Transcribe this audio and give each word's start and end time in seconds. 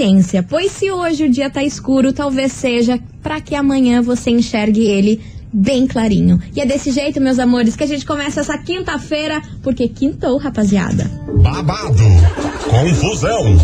paciência, 0.00 0.42
pois 0.42 0.72
se 0.72 0.90
hoje 0.90 1.24
o 1.24 1.30
dia 1.30 1.50
tá 1.50 1.62
escuro, 1.62 2.10
talvez 2.10 2.52
seja 2.52 2.98
para 3.22 3.38
que 3.38 3.54
amanhã 3.54 4.00
você 4.00 4.30
enxergue 4.30 4.86
ele 4.86 5.20
bem 5.52 5.86
clarinho. 5.86 6.40
E 6.56 6.60
é 6.60 6.64
desse 6.64 6.90
jeito, 6.90 7.20
meus 7.20 7.38
amores, 7.38 7.76
que 7.76 7.84
a 7.84 7.86
gente 7.86 8.06
começa 8.06 8.40
essa 8.40 8.56
quinta-feira, 8.56 9.42
porque 9.62 9.88
quintou, 9.88 10.38
rapaziada. 10.38 11.04
Babado, 11.42 12.02
confusão 12.70 13.56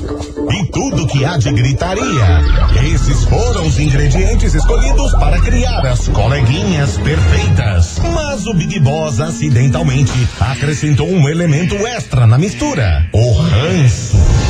e 0.52 0.66
tudo 0.70 1.06
que 1.06 1.24
há 1.24 1.38
de 1.38 1.50
gritaria. 1.52 2.04
Esses 2.92 3.24
foram 3.24 3.66
os 3.66 3.78
ingredientes 3.78 4.52
escolhidos 4.52 5.12
para 5.12 5.40
criar 5.40 5.86
as 5.86 6.06
coleguinhas 6.08 6.98
perfeitas. 6.98 7.98
Mas 8.14 8.46
o 8.46 8.52
Big 8.52 8.78
Boss 8.80 9.20
acidentalmente 9.20 10.12
acrescentou 10.38 11.08
um 11.08 11.28
elemento 11.28 11.76
extra 11.86 12.26
na 12.26 12.36
mistura: 12.36 13.08
o 13.12 13.32
ranço. 13.32 14.45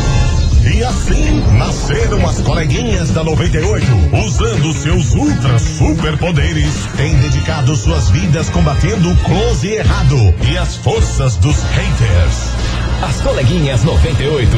E 0.72 0.82
assim 0.82 1.40
nasceram 1.56 2.26
as 2.28 2.40
coleguinhas 2.40 3.10
da 3.10 3.22
98, 3.22 3.86
usando 4.26 4.72
seus 4.72 5.14
ultra 5.14 5.58
superpoderes, 5.58 6.74
têm 6.96 7.14
dedicado 7.18 7.76
suas 7.76 8.10
vidas 8.10 8.50
combatendo 8.50 9.10
o 9.10 9.16
close 9.18 9.68
e 9.68 9.76
errado 9.76 10.16
e 10.50 10.58
as 10.58 10.76
forças 10.76 11.36
dos 11.36 11.56
haters. 11.62 12.50
As 13.02 13.20
coleguinhas 13.20 13.84
98. 13.84 14.50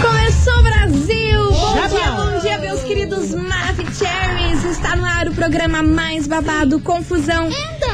Começou 0.00 0.62
Brasil! 0.62 1.50
Bom 1.50 1.88
dia, 1.88 2.10
bom 2.12 2.40
dia, 2.40 2.58
meus 2.58 2.82
queridos 2.82 3.34
Maravicheries! 3.34 4.64
Está 4.64 4.96
no 4.96 5.04
ar 5.04 5.28
o 5.28 5.34
programa 5.34 5.82
mais 5.82 6.26
babado, 6.26 6.80
confusão, 6.80 7.50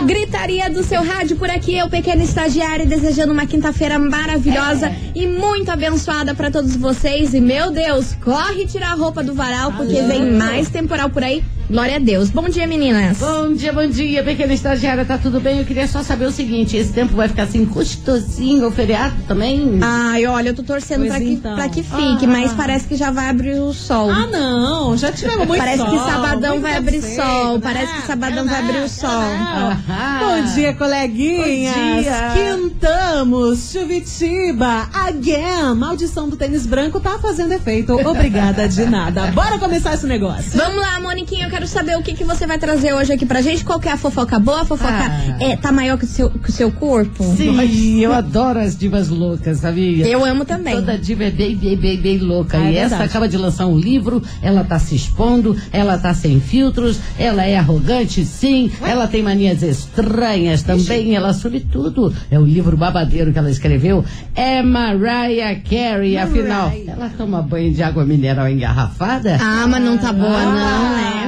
gritaria 0.07 0.71
do 0.71 0.85
seu 0.85 1.05
rádio 1.05 1.37
por 1.37 1.51
aqui. 1.51 1.77
Eu, 1.77 1.89
pequeno 1.89 2.23
estagiário, 2.23 2.87
desejando 2.87 3.33
uma 3.33 3.47
quinta-feira 3.47 3.99
maravilhosa 3.99 4.93
e 5.15 5.27
muito 5.27 5.71
abençoada 5.71 6.35
para 6.35 6.51
todos 6.51 6.77
vocês. 6.77 7.35
E 7.35 7.41
meu 7.41 7.71
Deus, 7.71 8.15
corre 8.23 8.67
tirar 8.67 8.93
a 8.93 8.95
roupa 8.95 9.23
do 9.23 9.35
varal 9.35 9.73
porque 9.73 10.01
vem 10.03 10.33
mais 10.33 10.69
temporal 10.69 11.11
por 11.11 11.23
aí. 11.23 11.43
Glória 11.71 11.97
a 11.97 11.99
Deus. 12.01 12.31
Bom 12.31 12.49
dia, 12.49 12.67
meninas. 12.67 13.19
Bom 13.19 13.53
dia, 13.55 13.73
bom 13.73 13.87
dia, 13.87 14.25
pequena 14.25 14.53
estagiária, 14.53 15.05
tá 15.05 15.17
tudo 15.17 15.39
bem? 15.41 15.61
Eu 15.61 15.65
queria 15.65 15.87
só 15.87 16.03
saber 16.03 16.25
o 16.27 16.33
seguinte, 16.33 16.77
esse 16.77 16.93
tempo 16.93 17.15
vai 17.15 17.29
ficar 17.29 17.45
assim 17.45 17.65
gostosinho, 17.65 18.67
o 18.67 18.73
feriado 18.73 19.15
também? 19.29 19.79
Ai, 19.81 20.27
olha, 20.27 20.49
eu 20.49 20.55
tô 20.55 20.65
torcendo 20.65 21.03
Pois 21.03 21.11
pra 21.11 21.21
que, 21.21 21.31
então. 21.31 21.55
pra 21.55 21.69
que 21.69 21.83
fique, 21.85 22.25
Ah. 22.25 22.29
mas 22.29 22.53
parece 22.55 22.89
que 22.89 22.97
já 22.97 23.13
vai 23.13 23.29
abrir 23.29 23.61
o 23.61 23.73
sol. 23.73 24.11
Ah, 24.11 24.27
não, 24.27 24.97
já 24.97 25.13
tivemos 25.13 25.47
muito 25.47 25.61
Parece 25.61 25.79
sol. 25.79 25.91
que 25.91 25.99
sabadão 25.99 26.61
vai 26.61 26.77
abrir 26.77 27.01
cedo, 27.03 27.23
sol. 27.23 27.55
né? 27.55 27.61
Parece 27.63 27.95
que 27.95 28.03
sabadão 28.07 28.47
vai 28.47 28.59
abrir 28.59 28.79
o 28.83 28.89
sol. 28.89 29.09
Ahá. 29.09 30.19
Bom 30.25 30.55
dia, 30.55 30.75
coleguinhas. 30.75 31.73
Bom 31.77 32.03
dia. 32.03 32.33
Quintamos, 32.35 33.71
Chuvitiba, 33.71 34.89
again. 34.93 35.77
Maldição 35.77 36.29
do 36.29 36.35
tênis 36.37 36.67
branco 36.67 36.99
tá 36.99 37.17
fazendo 37.21 37.53
efeito. 37.53 37.93
Obrigada 37.93 38.69
de 38.69 38.85
nada. 38.87 39.29
Bora 39.29 39.57
começar 39.57 39.95
esse 39.95 40.07
negócio. 40.09 40.51
Vamos 40.59 40.81
lá, 40.81 40.99
Moniquinha, 40.99 41.47
eu 41.47 41.51
quero 41.51 41.60
saber 41.67 41.97
o 41.97 42.03
que, 42.03 42.15
que 42.15 42.25
você 42.25 42.47
vai 42.47 42.59
trazer 42.59 42.93
hoje 42.95 43.13
aqui 43.13 43.25
pra 43.27 43.41
gente. 43.41 43.65
Qual 43.65 43.79
que 43.81 43.89
é 43.89 43.93
a 43.93 43.97
fofoca 43.97 44.39
boa? 44.39 44.63
A 44.63 44.65
fofoca 44.65 44.91
Ah. 44.93 45.37
é, 45.43 45.57
tá 45.57 45.71
maior 45.73 45.99
que 45.99 46.05
o 46.05 46.09
seu, 46.09 46.31
que 46.31 46.51
o 46.51 46.53
seu 46.53 46.71
corpo? 46.71 47.25
Sim, 47.37 48.01
eu 48.01 48.13
adoro 48.13 48.59
as 48.61 48.77
divas 48.77 49.09
loucas, 49.09 49.59
sabia? 49.59 50.07
Eu 50.07 50.25
amo 50.25 50.45
também. 50.45 50.75
Toda 50.75 50.97
diva 50.99 51.25
é 51.25 51.31
bem, 51.31 51.57
bem, 51.57 51.77
bem, 51.77 51.97
bem 51.99 52.19
louca. 52.19 52.59
Ah, 52.59 52.67
é 52.69 52.73
e 52.73 52.77
essa 52.77 52.89
verdade. 52.91 53.11
acaba 53.11 53.29
de 53.29 53.37
lançar 53.37 53.67
um 53.67 53.79
livro, 53.79 54.23
ela 54.43 54.65
tá 54.65 54.79
se 54.79 54.95
expondo, 54.95 55.57
ela 55.73 55.99
tá 55.99 56.13
sem 56.15 56.41
filtros, 56.41 56.99
ela 57.19 57.45
é 57.45 57.57
arrogante, 57.57 58.25
sim, 58.25 58.71
ela 58.83 59.07
tem 59.07 59.23
manias 59.23 59.63
estranhas 59.63 60.63
também, 60.63 61.15
ela 61.15 61.29
assume 61.31 61.61
tudo. 61.61 62.13
É 62.31 62.39
o 62.39 62.45
livro 62.45 62.77
babadeiro 62.77 63.33
que 63.33 63.39
ela 63.39 63.51
escreveu. 63.51 64.05
É 64.35 64.63
Mariah 64.63 65.61
Carey, 65.69 66.17
afinal. 66.17 66.73
Ela 66.87 67.11
toma 67.17 67.43
banho 67.43 67.73
de 67.73 67.83
água 67.83 68.05
mineral 68.05 68.49
engarrafada? 68.49 69.37
Ah, 69.41 69.67
mas 69.69 69.83
não 69.83 69.99
tá 69.99 70.13
boa, 70.13 70.45
não, 70.45 70.97
né? 70.97 71.20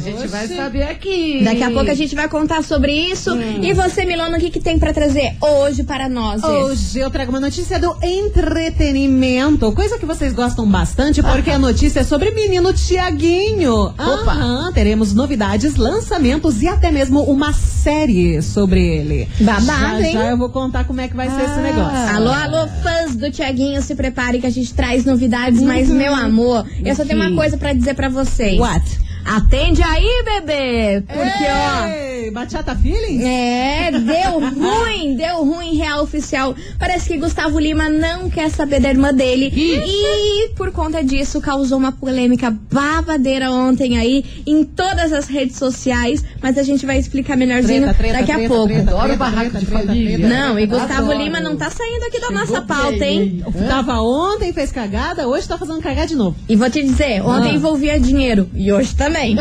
Ah, 0.00 0.08
a 0.08 0.10
gente 0.12 0.28
vai 0.28 0.48
saber 0.48 0.82
aqui. 0.84 1.42
Daqui 1.44 1.62
a 1.62 1.70
pouco 1.70 1.90
a 1.90 1.94
gente 1.94 2.14
vai 2.14 2.28
contar 2.28 2.62
sobre 2.62 2.92
isso. 2.92 3.34
Hum. 3.34 3.62
E 3.62 3.72
você, 3.74 4.04
Milona, 4.04 4.36
o 4.38 4.40
que, 4.40 4.50
que 4.50 4.60
tem 4.60 4.78
pra 4.78 4.92
trazer 4.92 5.34
hoje 5.40 5.82
para 5.84 6.08
nós? 6.08 6.42
Hoje 6.42 6.98
eu 6.98 7.10
trago 7.10 7.30
uma 7.30 7.40
notícia 7.40 7.78
do 7.78 7.94
entretenimento, 8.02 9.70
coisa 9.72 9.98
que 9.98 10.06
vocês 10.06 10.32
gostam 10.32 10.66
bastante, 10.66 11.22
porque 11.22 11.50
a 11.50 11.58
notícia 11.58 12.00
é 12.00 12.04
sobre 12.04 12.30
menino 12.30 12.72
Tiaguinho. 12.72 13.74
Opa. 13.74 14.32
Aham, 14.32 14.72
teremos 14.72 15.12
novidades, 15.12 15.76
lançamentos 15.76 16.62
e 16.62 16.68
até 16.68 16.90
mesmo 16.90 17.22
uma 17.24 17.52
série 17.52 18.40
sobre 18.42 18.80
ele. 18.80 19.28
Babado, 19.40 19.66
já, 19.66 20.00
hein? 20.06 20.12
Já 20.12 20.30
eu 20.30 20.38
vou 20.38 20.48
contar 20.48 20.84
como 20.84 21.00
é 21.00 21.08
que 21.08 21.16
vai 21.16 21.28
ser 21.28 21.42
esse 21.42 21.58
Ah. 21.58 21.62
negócio. 21.62 22.16
Alô, 22.16 22.30
alô, 22.30 22.68
fãs 22.82 23.14
do 23.16 23.30
Tiaguinho, 23.30 23.80
se 23.82 23.94
prepare 23.94 24.40
que 24.40 24.46
a 24.46 24.50
gente 24.50 24.72
traz 24.74 25.04
novidades, 25.04 25.60
mas, 25.62 25.88
meu 25.88 26.14
amor, 26.14 26.64
eu 26.84 26.94
só 26.94 27.04
tenho 27.04 27.20
uma 27.20 27.28
Uhum. 27.30 27.36
coisa 27.36 27.56
pra 27.56 27.72
dizer 27.72 27.94
pra 27.94 28.08
vocês. 28.08 28.58
What? 28.58 29.09
Atende 29.24 29.82
aí, 29.82 30.22
bebê! 30.24 31.02
Porque, 31.06 31.44
ó. 31.48 32.19
Ei, 32.20 32.30
Bachata 32.30 32.74
Feelings? 32.76 33.24
É, 33.24 33.90
deu 33.92 34.40
ruim, 34.60 35.16
deu 35.16 35.42
ruim 35.44 35.74
real 35.76 36.02
oficial. 36.02 36.54
Parece 36.78 37.08
que 37.08 37.16
Gustavo 37.16 37.58
Lima 37.58 37.88
não 37.88 38.28
quer 38.28 38.50
saber 38.50 38.78
da 38.80 38.90
irmã 38.90 39.12
dele. 39.14 39.50
E 39.54 40.50
por 40.54 40.70
conta 40.70 41.02
disso 41.02 41.40
causou 41.40 41.78
uma 41.78 41.92
polêmica 41.92 42.50
babadeira 42.70 43.50
ontem 43.50 43.96
aí 43.96 44.24
em 44.46 44.64
todas 44.64 45.12
as 45.14 45.28
redes 45.28 45.56
sociais. 45.56 46.22
Mas 46.42 46.58
a 46.58 46.62
gente 46.62 46.84
vai 46.84 46.98
explicar 46.98 47.36
melhorzinho 47.36 47.82
Treta, 47.84 47.94
treta, 47.98 48.18
daqui 48.18 48.32
a 48.32 48.34
treta, 48.36 48.54
pouco. 48.54 48.68
treta, 48.68 48.90
Adoro 48.90 49.02
treta, 49.04 49.16
barraco 49.18 49.50
treta, 49.50 49.58
de 49.60 49.66
família. 49.66 50.18
treta. 50.18 50.34
Não, 50.34 50.58
e 50.58 50.66
Gustavo 50.66 50.92
Adoro. 51.10 51.18
Lima 51.22 51.40
não 51.40 51.56
tá 51.56 51.70
saindo 51.70 52.02
aqui 52.04 52.20
da 52.20 52.26
Chegou 52.26 52.40
nossa 52.40 52.60
pauta, 52.62 53.04
hein? 53.04 53.42
Tava 53.66 54.00
ontem, 54.02 54.52
fez 54.52 54.70
cagada, 54.70 55.26
hoje 55.26 55.48
tá 55.48 55.56
fazendo 55.56 55.80
cagar 55.80 56.06
de 56.06 56.14
novo. 56.16 56.36
E 56.48 56.54
vou 56.54 56.68
te 56.68 56.82
dizer, 56.82 57.22
ontem 57.22 57.50
Ah. 57.52 57.54
envolvia 57.54 57.98
dinheiro. 57.98 58.48
E 58.54 58.70
hoje 58.72 58.94
também. 58.94 59.36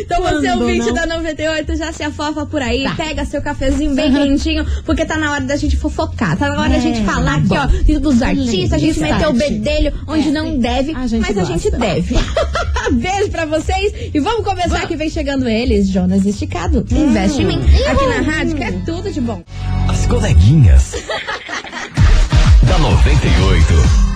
então 0.00 0.22
você, 0.22 0.30
Quando 0.32 0.42
ouvinte 0.88 1.06
da 1.08 1.14
98, 1.14 1.76
já 1.76 1.92
se 1.92 2.02
afofa 2.02 2.46
por 2.46 2.62
aí, 2.62 2.84
pega 2.96 3.24
seu 3.24 3.40
cafezinho 3.42 3.94
bem 3.94 4.12
quentinho, 4.12 4.64
porque 4.84 5.04
tá 5.04 5.16
na 5.16 5.32
hora 5.32 5.44
da 5.44 5.56
gente 5.56 5.76
fofocar. 5.76 6.36
Tá 6.36 6.48
na 6.48 6.60
hora 6.60 6.70
da 6.70 6.78
gente 6.78 7.02
falar 7.04 7.36
aqui, 7.36 7.94
ó, 7.96 7.98
dos 7.98 8.22
artistas, 8.22 8.72
a 8.72 8.78
gente 8.78 9.00
meter 9.00 9.28
o 9.28 9.32
bedelho 9.32 9.92
onde 10.06 10.30
não 10.30 10.58
deve, 10.58 10.94
A 10.94 11.06
gente 11.06 11.20
mas 11.22 11.36
a 11.36 11.40
gosta. 11.40 11.58
gente 11.58 11.70
deve. 11.70 12.14
Beijo 12.92 13.30
pra 13.30 13.46
vocês 13.46 13.92
e 14.12 14.20
vamos 14.20 14.44
começar 14.44 14.86
que 14.86 14.96
vem 14.96 15.08
chegando 15.08 15.48
eles, 15.48 15.88
Jonas 15.88 16.26
Esticado. 16.26 16.86
Investe 16.90 17.42
em 17.42 17.46
mim. 17.46 17.60
Aqui 17.88 18.06
na 18.06 18.30
rádio, 18.30 18.56
que 18.56 18.64
é 18.64 18.72
tudo 18.84 19.10
de 19.10 19.20
bom. 19.20 19.42
As 19.88 20.06
coleguinhas. 20.06 20.92
da 22.62 22.78
98. 22.78 24.13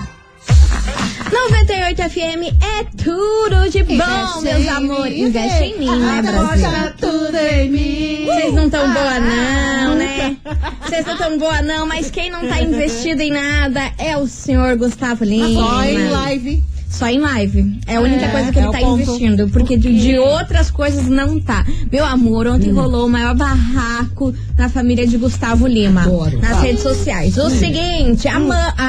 98 1.31 2.09
FM 2.09 2.63
é 2.63 2.83
tudo 3.03 3.69
de 3.69 3.83
bom, 3.83 4.41
meus 4.41 4.67
amores. 4.67 5.17
Investe 5.19 5.63
em 5.63 5.77
mim, 5.79 5.99
né, 5.99 6.21
Brasil? 6.21 6.69
tudo 6.99 7.37
em 7.37 7.69
mim. 7.69 8.25
Vocês 8.25 8.53
não 8.53 8.69
tão 8.69 8.93
boa 8.93 9.19
não, 9.19 9.95
né? 9.95 10.37
Vocês 10.83 11.05
não 11.05 11.17
tão 11.17 11.37
boa 11.37 11.61
não, 11.61 11.85
mas 11.85 12.09
quem 12.09 12.29
não 12.29 12.47
tá 12.47 12.61
investido 12.61 13.21
em 13.21 13.31
nada 13.31 13.91
é 13.97 14.17
o 14.17 14.27
senhor 14.27 14.75
Gustavo 14.77 15.23
Lima. 15.23 15.61
Só 15.61 15.83
em 15.83 16.09
live. 16.09 16.63
Só 16.89 17.07
em 17.07 17.19
live. 17.19 17.79
É 17.87 17.95
a 17.97 18.01
única 18.01 18.25
É, 18.25 18.29
coisa 18.29 18.51
que 18.51 18.57
é 18.59 18.61
ele 18.61 18.67
o 18.69 18.71
tá 18.71 18.79
ponto. 18.79 19.01
investindo. 19.01 19.49
Porque 19.49 19.77
de, 19.77 19.99
de 20.01 20.17
outras 20.17 20.69
coisas 20.71 21.05
não 21.07 21.39
tá. 21.39 21.65
Meu 21.91 22.03
amor, 22.03 22.47
ontem 22.47 22.71
rolou 22.71 23.05
o 23.05 23.09
maior 23.09 23.35
barraco 23.35 24.33
na 24.57 24.67
família 24.69 25.05
de 25.07 25.15
Gustavo 25.17 25.67
Lima. 25.67 26.01
Adoro. 26.01 26.39
Nas 26.39 26.57
Ah. 26.57 26.61
redes 26.61 26.81
sociais. 26.83 27.37
O 27.37 27.49
seguinte, 27.49 28.27
a, 28.27 28.37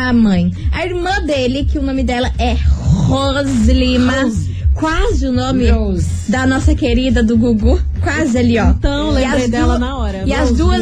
a 0.09 0.13
mãe, 0.13 0.51
a 0.73 0.85
irmã 0.85 1.21
dele, 1.25 1.65
que 1.65 1.79
o 1.79 1.83
nome 1.83 2.03
dela 2.03 2.33
é 2.39 2.57
Rose 2.81 3.73
Lima. 3.73 4.23
Rose. 4.23 4.51
Quase 4.75 5.27
o 5.27 5.33
nome 5.33 5.71
Rose. 5.71 6.07
da 6.31 6.47
nossa 6.47 6.75
querida 6.75 7.23
do 7.23 7.37
Gugu. 7.37 7.79
Quase 8.01 8.39
ali, 8.39 8.59
ó. 8.59 8.71
Então, 8.71 9.13
E 9.13 9.15
lembrei 9.15 9.49
dela 9.49 9.79
na 9.79 9.97
hora. 9.97 10.23
E 10.27 10.33
as 10.33 10.53
duas. 10.53 10.81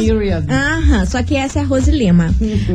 Aham, 0.49 1.05
só 1.05 1.21
que 1.23 1.35
essa 1.35 1.59
é 1.59 1.61
a 1.61 1.65
Rose 1.65 1.91
Lima. 1.91 2.33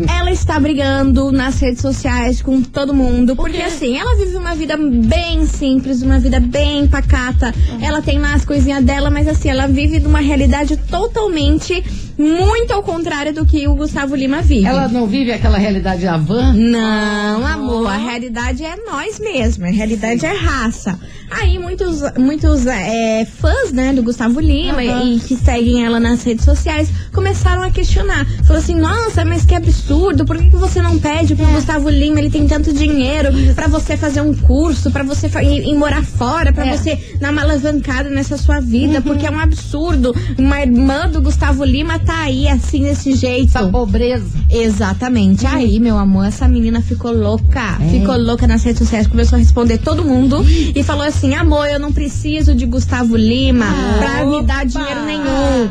ela 0.09 0.31
está 0.31 0.59
brigando 0.59 1.33
nas 1.33 1.59
redes 1.61 1.81
sociais 1.81 2.43
com 2.43 2.63
todo 2.63 2.95
mundo. 2.95 3.37
Porque 3.37 3.63
assim, 3.63 3.97
ela 3.97 4.17
vive 4.17 4.37
uma 4.37 4.55
vida 4.55 4.77
bem 4.77 5.47
simples, 5.47 6.03
uma 6.03 6.19
vida 6.19 6.41
bem 6.41 6.87
pacata. 6.87 7.55
Ela 7.81 8.01
tem 8.03 8.19
lá 8.19 8.35
as 8.35 8.45
coisinhas 8.45 8.85
dela, 8.85 9.11
mas 9.11 9.29
assim, 9.29 9.49
ela 9.49 9.67
vive 9.67 10.01
numa 10.01 10.21
realidade 10.21 10.77
totalmente 10.77 11.83
muito 12.17 12.73
ao 12.73 12.83
contrário 12.83 13.33
do 13.33 13.45
que 13.45 13.67
o 13.67 13.75
Gustavo 13.75 14.15
Lima 14.15 14.41
vive. 14.41 14.67
Ela 14.67 14.89
não 14.89 15.07
vive 15.07 15.33
aquela 15.33 15.59
realidade 15.59 16.07
Havan? 16.07 16.53
Não, 16.53 17.47
amor, 17.47 17.89
a 17.89 17.97
realidade 17.97 18.65
é 18.65 18.77
nós 18.87 19.19
mesmos, 19.19 19.69
a 19.69 19.73
realidade 19.73 20.25
é 20.25 20.33
raça. 20.33 20.99
Aí 21.31 21.59
muitos, 21.59 22.01
muitos 22.17 22.67
é, 22.67 23.25
fãs, 23.25 23.73
né, 23.73 23.93
do 23.93 24.03
Gustavo 24.03 24.34
Lima 24.41 24.83
e, 24.83 25.17
e 25.17 25.21
que 25.21 25.37
seguem 25.37 25.85
ela 25.85 26.01
nas 26.01 26.23
redes 26.23 26.45
sociais 26.45 26.89
começaram 27.13 27.63
a 27.63 27.71
questionar. 27.71 28.27
Falou 28.45 28.61
assim, 28.61 28.75
nossa, 28.75 29.25
mas 29.25 29.45
que 29.45 29.55
absurdo, 29.55 30.25
por 30.25 30.37
que, 30.37 30.51
que 30.51 30.57
você 30.57 30.83
não 30.83 30.99
pede 30.99 31.35
pro 31.35 31.47
Gustavo 31.47 31.89
Lima, 31.89 32.19
ele 32.19 32.31
tem 32.31 32.47
tanto 32.47 32.73
dinheiro 32.73 33.29
pra 33.55 33.69
você 33.69 33.97
fazer 33.97 34.21
um 34.21 34.35
curso, 34.35 34.91
pra 34.91 35.03
você 35.03 35.29
ir, 35.43 35.69
ir 35.69 35.75
morar 35.75 36.05
fora, 36.05 36.53
pra 36.53 36.65
você 36.65 36.99
dar 37.21 37.33
uma 37.33 37.43
alavancada 37.43 38.11
nessa 38.11 38.37
sua 38.37 38.61
vida, 38.61 39.01
porque 39.01 39.27
é 39.27 39.31
um 39.31 39.39
absurdo 39.39 40.15
uma 40.39 40.61
irmã 40.61 41.09
do 41.09 41.21
Gustavo 41.21 41.65
Lima 41.65 41.99
tá 41.99 42.23
aí 42.23 42.49
assim, 42.49 42.83
desse 42.83 43.15
jeito? 43.15 43.57
Essa 43.57 43.69
pobreza. 43.69 44.27
Exatamente. 44.51 45.47
Aí, 45.47 45.81
meu 45.81 45.99
amor, 45.99 46.27
essa 46.27 46.47
menina 46.49 46.81
ficou 46.81 47.13
louca. 47.13 47.79
É. 47.81 47.99
Ficou 47.99 48.17
louca 48.17 48.47
nas 48.47 48.63
redes 48.63 48.81
sociais, 48.81 49.07
começou 49.07 49.37
a 49.37 49.39
responder 49.39 49.79
todo 49.79 50.05
mundo 50.05 50.45
e 50.75 50.83
falou 50.83 51.05
assim: 51.05 51.35
amor, 51.35 51.67
eu 51.69 51.79
não 51.79 51.93
preciso 51.93 52.55
de 52.55 52.67
Gustavo 52.67 53.17
Lima 53.17 53.67
pra 53.99 54.24
me 54.27 54.43
dar 54.43 54.65
dinheiro 54.67 55.05
nenhum. 55.05 55.71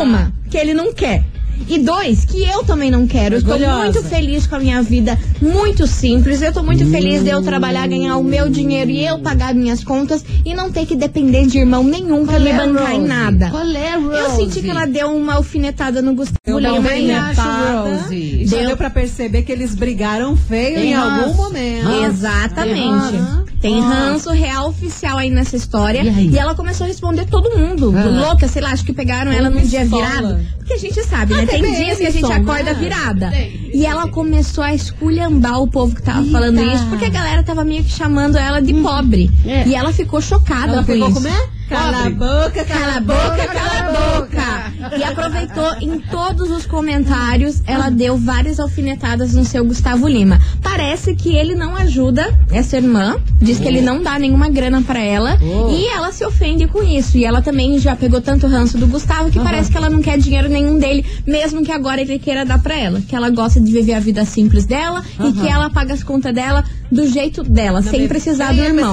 Uma, 0.00 0.32
que 0.50 0.56
ele 0.56 0.74
não 0.74 0.92
quer. 0.92 1.24
E 1.68 1.78
dois, 1.78 2.24
que 2.24 2.42
eu 2.44 2.62
também 2.64 2.90
não 2.90 3.06
quero. 3.06 3.34
Eu 3.34 3.38
estou 3.38 3.54
Orgulhosa. 3.54 3.82
muito 3.84 4.02
feliz 4.04 4.46
com 4.46 4.54
a 4.56 4.58
minha 4.60 4.82
vida, 4.82 5.18
muito 5.40 5.86
simples. 5.86 6.40
Eu 6.42 6.52
tô 6.52 6.62
muito 6.62 6.84
feliz 6.86 7.22
de 7.24 7.30
eu 7.30 7.42
trabalhar, 7.42 7.86
ganhar 7.88 8.16
o 8.18 8.22
meu 8.22 8.48
dinheiro 8.48 8.90
e 8.90 9.04
eu 9.04 9.18
pagar 9.18 9.54
minhas 9.54 9.82
contas 9.82 10.24
e 10.44 10.54
não 10.54 10.70
ter 10.70 10.86
que 10.86 10.94
depender 10.94 11.46
de 11.46 11.58
irmão 11.58 11.82
nenhum 11.82 12.24
pra 12.26 12.38
me 12.38 12.52
bancar 12.52 12.92
em 12.94 13.02
nada. 13.04 13.50
Qual 13.50 13.66
é, 13.66 13.96
Rose? 13.96 14.16
Eu 14.18 14.30
senti 14.36 14.60
que 14.62 14.70
ela 14.70 14.86
deu 14.86 15.08
uma 15.14 15.34
alfinetada 15.34 16.00
no 16.02 16.14
Gustavo 16.14 16.38
Eu 16.46 16.60
também 16.62 17.10
hein? 17.10 17.14
acho, 17.16 17.40
alfinetada. 17.40 17.96
Rose. 18.02 18.44
Já 18.46 18.56
Deu- 18.58 18.66
deu 18.68 18.76
pra 18.76 18.90
perceber 18.90 19.42
que 19.42 19.50
eles 19.52 19.74
brigaram 19.74 20.36
feio 20.36 20.76
Tem 20.76 20.90
em 20.90 20.94
algum 20.94 21.34
momento. 21.34 21.84
Ranço. 21.84 22.04
Exatamente. 22.04 23.46
Tem 23.60 23.80
ranço 23.80 24.30
real 24.30 24.68
oficial 24.68 25.18
aí 25.18 25.30
nessa 25.30 25.56
história. 25.56 26.02
E 26.02 26.08
aí? 26.08 26.38
ela 26.38 26.54
começou 26.54 26.84
a 26.84 26.88
responder 26.88 27.26
todo 27.26 27.56
mundo. 27.56 27.88
Aham. 27.96 28.20
Louca, 28.28 28.46
sei 28.46 28.62
lá, 28.62 28.70
acho 28.70 28.84
que 28.84 28.92
pegaram 28.92 29.32
ela 29.32 29.48
num 29.50 29.62
dia 29.62 29.84
virado. 29.84 30.38
Porque 30.58 30.74
a 30.74 30.78
gente 30.78 31.02
sabe, 31.04 31.32
né? 31.34 31.45
Tem 31.46 31.62
dias 31.62 31.98
que 31.98 32.06
a 32.06 32.10
gente 32.10 32.20
somar. 32.22 32.40
acorda 32.40 32.74
virada. 32.74 33.30
Tem. 33.30 33.70
E 33.74 33.84
ela 33.84 34.08
começou 34.08 34.64
a 34.64 34.74
esculhambar 34.74 35.60
o 35.60 35.68
povo 35.68 35.94
que 35.94 36.02
tava 36.02 36.20
Eita. 36.20 36.32
falando 36.32 36.60
isso, 36.62 36.86
porque 36.86 37.04
a 37.04 37.10
galera 37.10 37.42
tava 37.42 37.64
meio 37.64 37.84
que 37.84 37.90
chamando 37.90 38.36
ela 38.36 38.60
de 38.60 38.72
pobre. 38.74 39.30
É. 39.44 39.66
E 39.66 39.74
ela 39.74 39.92
ficou 39.92 40.20
chocada 40.20 40.72
Ela 40.72 40.84
com 40.84 40.92
ficou 40.92 41.08
isso. 41.08 41.14
como 41.16 41.28
é? 41.28 41.48
Cala 41.68 42.06
a 42.06 42.10
boca, 42.10 42.64
Cala 42.64 42.96
a 42.96 43.00
boca, 43.00 43.46
cala 43.48 43.78
a 43.80 44.20
boca! 44.20 44.96
E 44.98 45.02
aproveitou 45.02 45.74
em 45.80 45.98
todos 45.98 46.48
os 46.50 46.64
comentários, 46.64 47.60
ela 47.66 47.90
deu 47.90 48.16
várias 48.16 48.60
alfinetadas 48.60 49.34
no 49.34 49.44
seu 49.44 49.64
Gustavo 49.64 50.06
Lima. 50.06 50.40
Parece 50.62 51.14
que 51.16 51.34
ele 51.36 51.54
não 51.56 51.74
ajuda 51.74 52.32
essa 52.52 52.76
irmã, 52.76 53.16
diz 53.42 53.58
que 53.58 53.66
ele 53.66 53.80
não 53.80 54.00
dá 54.02 54.16
nenhuma 54.18 54.48
grana 54.48 54.80
pra 54.82 55.00
ela 55.00 55.36
Oh. 55.42 55.70
e 55.70 55.86
ela 55.88 56.12
se 56.12 56.24
ofende 56.24 56.66
com 56.68 56.82
isso. 56.84 57.18
E 57.18 57.24
ela 57.24 57.42
também 57.42 57.78
já 57.78 57.96
pegou 57.96 58.20
tanto 58.20 58.46
ranço 58.46 58.78
do 58.78 58.86
Gustavo 58.86 59.30
que 59.30 59.38
parece 59.40 59.70
que 59.70 59.76
ela 59.76 59.90
não 59.90 60.00
quer 60.00 60.18
dinheiro 60.18 60.48
nenhum 60.48 60.78
dele, 60.78 61.04
mesmo 61.26 61.64
que 61.64 61.72
agora 61.72 62.00
ele 62.00 62.18
queira 62.18 62.44
dar 62.44 62.60
pra 62.62 62.76
ela. 62.78 63.00
Que 63.00 63.16
ela 63.16 63.28
gosta 63.30 63.60
de 63.60 63.72
viver 63.72 63.94
a 63.94 64.00
vida 64.00 64.24
simples 64.24 64.66
dela 64.66 65.02
e 65.24 65.32
que 65.32 65.48
ela 65.48 65.68
paga 65.68 65.94
as 65.94 66.04
contas 66.04 66.32
dela 66.32 66.64
do 66.92 67.06
jeito 67.08 67.42
dela, 67.42 67.82
sem 67.82 68.06
precisar 68.06 68.52
do 68.52 68.60
irmão. 68.68 68.92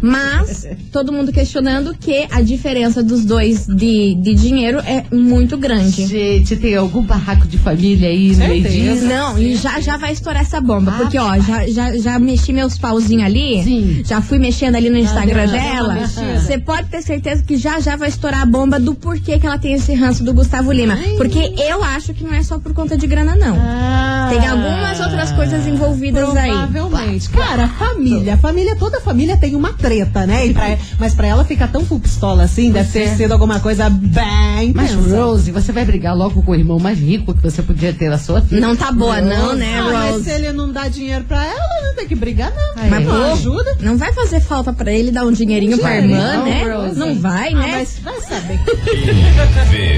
Mas 0.00 0.66
todo 0.92 1.12
mundo 1.12 1.32
questionando 1.40 1.94
que 1.98 2.26
a 2.30 2.42
diferença 2.42 3.02
dos 3.02 3.24
dois 3.24 3.66
de, 3.66 4.14
de 4.16 4.34
dinheiro 4.34 4.78
é 4.80 5.04
muito 5.10 5.56
grande. 5.56 6.06
Gente, 6.06 6.54
tem 6.56 6.76
algum 6.76 7.00
barraco 7.02 7.48
de 7.48 7.56
família 7.56 8.10
aí 8.10 8.32
no 8.32 8.46
meio 8.46 8.62
disso? 8.62 9.06
Não, 9.06 9.38
e 9.38 9.56
já 9.56 9.80
já 9.80 9.96
vai 9.96 10.12
estourar 10.12 10.42
essa 10.42 10.60
bomba. 10.60 10.92
Ah, 10.94 10.98
Porque, 10.98 11.18
ó, 11.18 11.38
já, 11.38 11.66
já, 11.66 11.96
já 11.96 12.18
mexi 12.18 12.52
meus 12.52 12.76
pauzinhos 12.76 13.24
ali. 13.24 13.62
Sim. 13.64 14.02
Já 14.04 14.20
fui 14.20 14.38
mexendo 14.38 14.74
ali 14.76 14.90
no 14.90 14.98
Instagram 14.98 15.44
uma 15.44 15.52
dela. 15.52 15.98
Você 16.38 16.58
pode 16.58 16.88
ter 16.88 17.00
certeza 17.00 17.42
que 17.42 17.56
já 17.56 17.80
já 17.80 17.96
vai 17.96 18.10
estourar 18.10 18.42
a 18.42 18.46
bomba 18.46 18.78
do 18.78 18.94
porquê 18.94 19.38
que 19.38 19.46
ela 19.46 19.58
tem 19.58 19.72
esse 19.72 19.94
ranço 19.94 20.22
do 20.22 20.34
Gustavo 20.34 20.70
Lima. 20.70 20.98
Porque 21.16 21.38
eu 21.38 21.82
acho 21.82 22.12
que 22.12 22.22
não 22.22 22.34
é 22.34 22.42
só 22.42 22.58
por 22.58 22.74
conta 22.74 22.98
de 22.98 23.06
grana, 23.06 23.34
não. 23.34 23.56
Ah. 23.58 24.09
Tem 24.30 24.46
algumas 24.46 25.00
outras 25.00 25.32
coisas 25.32 25.66
envolvidas 25.66 26.36
aí. 26.36 26.50
Provavelmente. 26.50 27.28
Cara, 27.30 27.64
a 27.64 27.68
família. 27.68 28.36
Família, 28.36 28.76
toda 28.76 29.00
família 29.00 29.36
tem 29.36 29.54
uma 29.54 29.72
treta, 29.72 30.26
né? 30.26 30.46
E 30.46 30.54
pra- 30.54 30.78
mas 30.98 31.14
pra 31.14 31.26
ela 31.26 31.44
ficar 31.44 31.68
tão 31.68 31.84
full 31.84 32.00
pistola 32.00 32.44
assim, 32.44 32.70
deve 32.70 32.90
ter 32.92 33.02
é. 33.02 33.16
sido 33.16 33.32
alguma 33.32 33.60
coisa 33.60 33.90
bem 33.90 34.72
Mas. 34.74 34.94
Rose, 34.94 35.50
você 35.50 35.72
vai 35.72 35.84
brigar 35.84 36.16
logo 36.16 36.42
com 36.42 36.52
o 36.52 36.54
irmão 36.54 36.78
mais 36.78 36.98
rico 36.98 37.34
que 37.34 37.42
você 37.42 37.62
podia 37.62 37.92
ter 37.92 38.08
na 38.08 38.18
sua 38.18 38.40
vida? 38.40 38.60
Não 38.66 38.76
tá 38.76 38.90
boa, 38.92 39.20
não, 39.20 39.54
né, 39.54 39.78
Ah, 39.80 39.90
mas 39.92 40.10
Rose? 40.12 40.24
se 40.24 40.30
ele 40.30 40.52
não 40.52 40.70
dá 40.72 40.88
dinheiro 40.88 41.24
pra 41.24 41.44
ela, 41.44 41.86
não 41.86 41.94
tem 41.94 42.06
que 42.06 42.14
brigar, 42.14 42.50
não. 42.54 42.82
Ai, 42.82 42.88
Mas, 42.90 43.04
não 43.06 43.12
pô, 43.14 43.32
ajuda. 43.32 43.76
Não 43.80 43.96
vai 43.96 44.12
fazer 44.12 44.40
falta 44.40 44.72
pra 44.72 44.92
ele 44.92 45.10
dar 45.10 45.24
um 45.24 45.32
dinheirinho 45.32 45.78
pra 45.78 45.90
Dinheirinho, 46.00 46.18
irmã, 46.20 46.36
não, 46.36 46.44
né? 46.44 46.64
Rose. 46.76 46.98
Não 46.98 47.14
vai, 47.18 47.48
Ah, 47.52 47.56
né? 47.56 47.68
mas 47.72 47.98
vai 48.02 48.20
saber. 48.20 48.60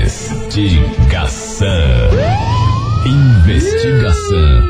Investigação. 0.03 1.67
Investigação 3.05 4.61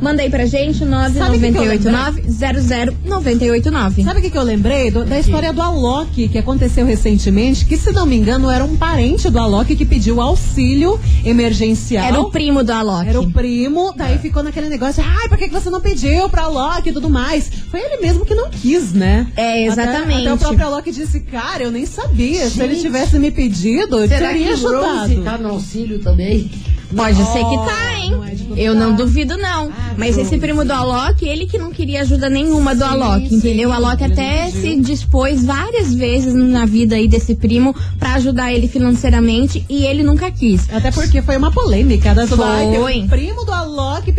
Manda 0.00 0.22
aí 0.22 0.30
pra 0.30 0.46
gente, 0.46 0.84
Sabe 1.18 1.36
o 1.36 1.40
que 1.40 1.52
que 1.52 1.58
eu 1.58 1.62
998900989. 3.04 4.04
Sabe 4.04 4.18
o 4.18 4.22
que, 4.22 4.30
que 4.30 4.38
eu 4.38 4.42
lembrei? 4.42 4.90
Do- 4.90 5.04
da 5.04 5.18
história 5.18 5.52
do 5.52 5.60
Alok, 5.60 6.28
que 6.28 6.38
aconteceu 6.38 6.86
recentemente, 6.86 7.64
que 7.64 7.76
se 7.76 7.90
não 7.92 8.06
me 8.06 8.16
engano 8.16 8.48
era 8.50 8.64
um 8.64 8.76
parente 8.76 9.28
do 9.30 9.38
Alok 9.38 9.74
que 9.74 9.84
pediu 9.84 10.20
auxílio 10.20 10.98
emergencial. 11.24 12.04
Era 12.06 12.20
o 12.20 12.30
primo 12.30 12.62
do 12.62 12.70
Alok. 12.72 13.08
Era 13.08 13.20
o 13.20 13.30
primo, 13.30 13.92
daí 13.96 14.18
ficou 14.18 14.42
naquele 14.42 14.68
negócio, 14.68 15.02
ai, 15.04 15.28
por 15.28 15.36
que, 15.36 15.48
que 15.48 15.54
você 15.54 15.68
não 15.70 15.80
pediu 15.80 16.28
pra 16.28 16.42
Alok 16.42 16.88
e 16.88 16.92
tudo 16.92 17.10
mais? 17.10 17.50
Foi 17.70 17.80
ele 17.80 17.98
mesmo 17.98 18.24
que 18.24 18.34
não 18.34 18.50
quis, 18.50 18.92
né? 18.92 19.26
É, 19.36 19.64
exatamente. 19.66 20.20
Até, 20.22 20.22
até 20.22 20.34
o 20.34 20.38
próprio 20.38 20.66
Alok 20.66 20.90
disse, 20.90 21.20
cara, 21.20 21.64
eu 21.64 21.70
nem 21.70 21.84
sabia. 21.86 22.48
Se 22.48 22.62
ele 22.62 22.74
Gente. 22.74 22.82
tivesse 22.82 23.18
me 23.18 23.30
pedido, 23.30 23.98
eu 23.98 24.08
Será 24.08 24.28
teria 24.28 24.54
que 24.54 24.62
Rose 24.62 24.66
ajudado. 24.66 25.22
tá 25.24 25.38
no 25.38 25.48
auxílio 25.50 25.98
também? 26.00 26.50
Pode 26.94 27.16
ser 27.16 27.44
que 27.44 27.56
tá, 27.56 27.98
hein? 28.00 28.10
não 28.10 28.24
é. 28.24 28.38
Eu 28.56 28.74
não 28.74 28.94
duvido, 28.94 29.36
não. 29.36 29.70
Mas 29.96 30.16
esse 30.16 30.38
primo 30.38 30.64
do 30.64 30.72
Alok, 30.72 31.24
ele 31.26 31.46
que 31.46 31.58
não 31.58 31.70
queria 31.70 32.00
ajuda 32.00 32.30
nenhuma 32.30 32.74
do 32.74 32.82
Alok, 32.82 33.28
sim, 33.28 33.36
entendeu? 33.36 33.68
O 33.68 33.72
Alok 33.72 34.02
até 34.02 34.50
se 34.50 34.74
dispôs 34.76 35.44
várias 35.44 35.92
vezes 35.94 36.32
na 36.34 36.64
vida 36.64 36.96
aí 36.96 37.06
desse 37.06 37.34
primo 37.34 37.74
pra 37.98 38.14
ajudar 38.14 38.52
ele 38.52 38.66
financeiramente 38.66 39.64
e 39.68 39.84
ele 39.84 40.02
nunca 40.02 40.30
quis. 40.30 40.62
Até 40.72 40.90
porque 40.90 41.20
foi 41.20 41.36
uma 41.36 41.52
polêmica 41.52 42.14
das 42.14 42.30
Foi. 42.30 43.00
Ai, 43.00 43.06
primo 43.08 43.44
do 43.44 43.52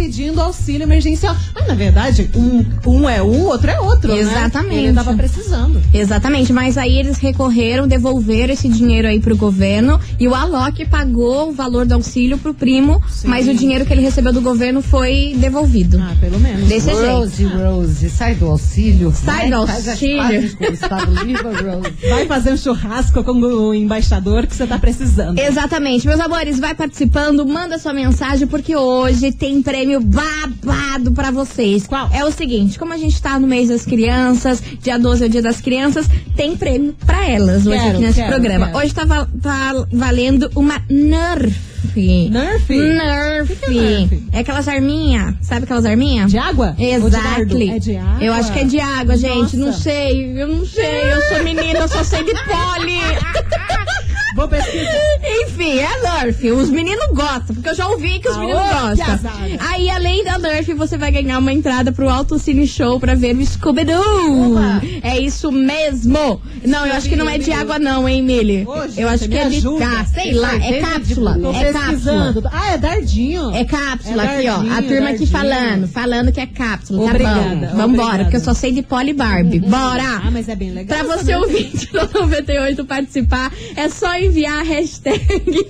pedindo 0.09 0.41
auxílio 0.41 0.83
emergencial. 0.83 1.35
Mas 1.53 1.67
na 1.67 1.75
verdade, 1.75 2.31
um, 2.35 2.65
um 2.87 3.07
é 3.07 3.21
um, 3.21 3.43
outro 3.43 3.69
é 3.69 3.79
outro. 3.79 4.11
né? 4.11 4.19
Exatamente. 4.19 4.75
Ele 4.85 4.93
tava 4.93 5.13
precisando. 5.13 5.79
Exatamente, 5.93 6.51
mas 6.51 6.79
aí 6.79 6.97
eles 6.97 7.19
recorreram, 7.19 7.87
devolveram 7.87 8.51
esse 8.51 8.67
dinheiro 8.67 9.07
aí 9.07 9.19
pro 9.19 9.37
governo 9.37 9.99
e 10.19 10.27
o 10.27 10.33
Alok 10.33 10.83
pagou 10.85 11.49
o 11.49 11.53
valor 11.53 11.85
do 11.85 11.93
auxílio 11.93 12.39
pro 12.39 12.55
primo, 12.55 12.99
Sim. 13.07 13.27
mas 13.27 13.47
o 13.47 13.53
dinheiro 13.53 13.85
que 13.85 13.93
ele 13.93 14.01
recebeu 14.01 14.33
do 14.33 14.41
governo 14.41 14.81
foi 14.81 15.35
devolvido. 15.37 15.99
Ah, 16.01 16.15
pelo 16.19 16.39
menos. 16.39 16.67
Desse 16.67 16.87
jeito. 16.87 17.11
Rose, 17.11 17.43
Rose, 17.45 18.09
sai 18.09 18.33
do 18.33 18.47
auxílio. 18.47 19.13
Sai 19.13 19.35
Vai, 19.35 19.49
do 19.51 19.55
auxílio. 19.57 20.23
Rose. 20.23 22.09
Vai 22.09 22.25
fazer 22.25 22.53
um 22.53 22.57
churrasco 22.57 23.23
com 23.23 23.33
o 23.33 23.75
embaixador 23.75 24.47
que 24.47 24.55
você 24.55 24.65
tá 24.65 24.79
precisando. 24.79 25.37
Exatamente, 25.37 26.07
meus 26.07 26.19
amores, 26.19 26.59
vai 26.59 26.73
participando, 26.73 27.45
manda 27.45 27.77
sua 27.77 27.93
mensagem, 27.93 28.47
porque 28.47 28.75
hoje 28.75 29.31
tem 29.31 29.61
prêmio 29.61 29.98
babado 29.99 31.11
pra 31.13 31.31
vocês. 31.31 31.85
Qual? 31.87 32.09
É 32.13 32.23
o 32.25 32.31
seguinte, 32.31 32.77
como 32.79 32.93
a 32.93 32.97
gente 32.97 33.21
tá 33.21 33.39
no 33.39 33.47
mês 33.47 33.69
das 33.69 33.85
crianças, 33.85 34.61
dia 34.81 34.97
12 34.97 35.23
é 35.23 35.27
o 35.27 35.29
dia 35.29 35.41
das 35.41 35.61
crianças, 35.61 36.07
tem 36.35 36.55
prêmio 36.55 36.95
pra 37.05 37.27
elas 37.29 37.65
hoje 37.65 37.77
Quero, 37.77 37.89
aqui 37.91 38.01
nesse 38.01 38.15
quero, 38.15 38.29
programa. 38.29 38.65
quero. 38.67 38.77
Hoje 38.79 38.93
tá, 38.93 39.05
tá 39.41 39.85
valendo 39.91 40.49
uma 40.55 40.81
Nerf. 40.89 41.69
Nerf? 41.95 42.69
Nerf. 42.69 43.55
Que 43.55 43.55
que 43.55 43.65
é 43.65 43.69
Nerf? 43.69 44.23
É 44.31 44.39
aquelas 44.39 44.67
arminhas, 44.67 45.35
sabe 45.41 45.63
aquelas 45.63 45.85
arminhas? 45.85 46.31
De 46.31 46.37
água? 46.37 46.75
Exactly. 46.77 47.69
É 47.71 47.79
de 47.79 47.97
água? 47.97 48.23
Eu 48.23 48.33
acho 48.33 48.51
que 48.53 48.59
é 48.59 48.63
de 48.63 48.79
água, 48.79 49.17
gente. 49.17 49.57
Não 49.57 49.67
Nossa. 49.67 49.79
sei, 49.79 50.41
eu 50.41 50.47
não 50.47 50.65
sei. 50.65 51.11
Eu 51.13 51.21
sou 51.29 51.43
menina, 51.43 51.79
eu 51.79 51.87
só 51.87 52.03
sei 52.03 52.23
de 52.23 52.33
pole. 52.33 52.99
Enfim, 55.43 55.79
é 55.79 56.01
Nerf. 56.23 56.51
Os 56.51 56.69
meninos 56.69 57.07
gostam, 57.13 57.55
porque 57.55 57.69
eu 57.69 57.75
já 57.75 57.87
ouvi 57.87 58.19
que 58.19 58.29
os 58.29 58.35
Aô, 58.35 58.41
meninos 58.41 58.61
gostam. 58.63 58.95
piazada. 58.95 59.39
Aí, 59.69 59.89
além 59.89 60.23
da 60.23 60.37
Nerf, 60.37 60.73
você 60.73 60.97
vai 60.97 61.11
ganhar 61.11 61.37
uma 61.39 61.51
entrada 61.51 61.91
pro 61.91 62.09
Alto 62.09 62.37
Cine 62.39 62.67
Show 62.67 62.99
pra 62.99 63.15
ver 63.15 63.35
o 63.35 63.45
Scooby-Doo. 63.45 64.51
Opa. 64.53 64.81
É 65.03 65.19
isso 65.19 65.51
mesmo. 65.51 66.41
Não, 66.65 66.85
eu 66.85 66.93
acho 66.93 67.09
que 67.09 67.15
não 67.15 67.29
é 67.29 67.37
de 67.37 67.51
água 67.51 67.79
não, 67.79 68.07
hein, 68.07 68.21
Mili? 68.21 68.65
Ô, 68.67 68.75
eu 68.97 69.09
acho 69.09 69.27
que 69.27 69.37
é 69.37 69.49
de 69.49 69.61
cá, 69.79 70.05
sei 70.05 70.33
lá, 70.33 70.55
é 70.55 70.59
de 70.73 70.79
cápsula. 70.79 71.37
Tô 71.39 71.51
É 71.51 71.71
cápsula. 71.73 72.35
Ah, 72.51 72.73
é 72.73 72.77
dardinho. 72.77 73.51
É 73.55 73.65
cápsula 73.65 74.23
É 74.23 74.37
aqui, 74.37 74.47
ó. 74.49 74.53
A 74.55 74.57
dardinho, 74.63 74.89
turma 74.89 75.09
aqui 75.09 75.25
falando, 75.25 75.87
falando 75.87 76.31
que 76.31 76.39
é 76.39 76.45
cápsula. 76.45 77.11
Tá 77.11 77.17
bom. 77.17 77.77
Vambora, 77.77 78.23
porque 78.23 78.37
eu 78.37 78.41
só 78.41 78.53
sei 78.53 78.71
de 78.71 78.81
Polly 78.81 79.13
Barbie. 79.13 79.59
Bora! 79.59 80.21
Ah, 80.23 80.31
mas 80.31 80.47
é 80.49 80.55
bem 80.55 80.71
legal. 80.71 80.97
Pra 81.05 81.17
você 81.17 81.35
ouvinte 81.35 81.87
do 81.91 81.99
98 82.19 82.85
participar, 82.85 83.51
é 83.75 83.87
só 83.89 84.15
enviar 84.29 84.59
a 84.59 84.63
hashtag 84.63 85.19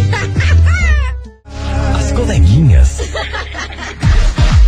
As 1.95 2.11
coleguinhas. 2.11 2.97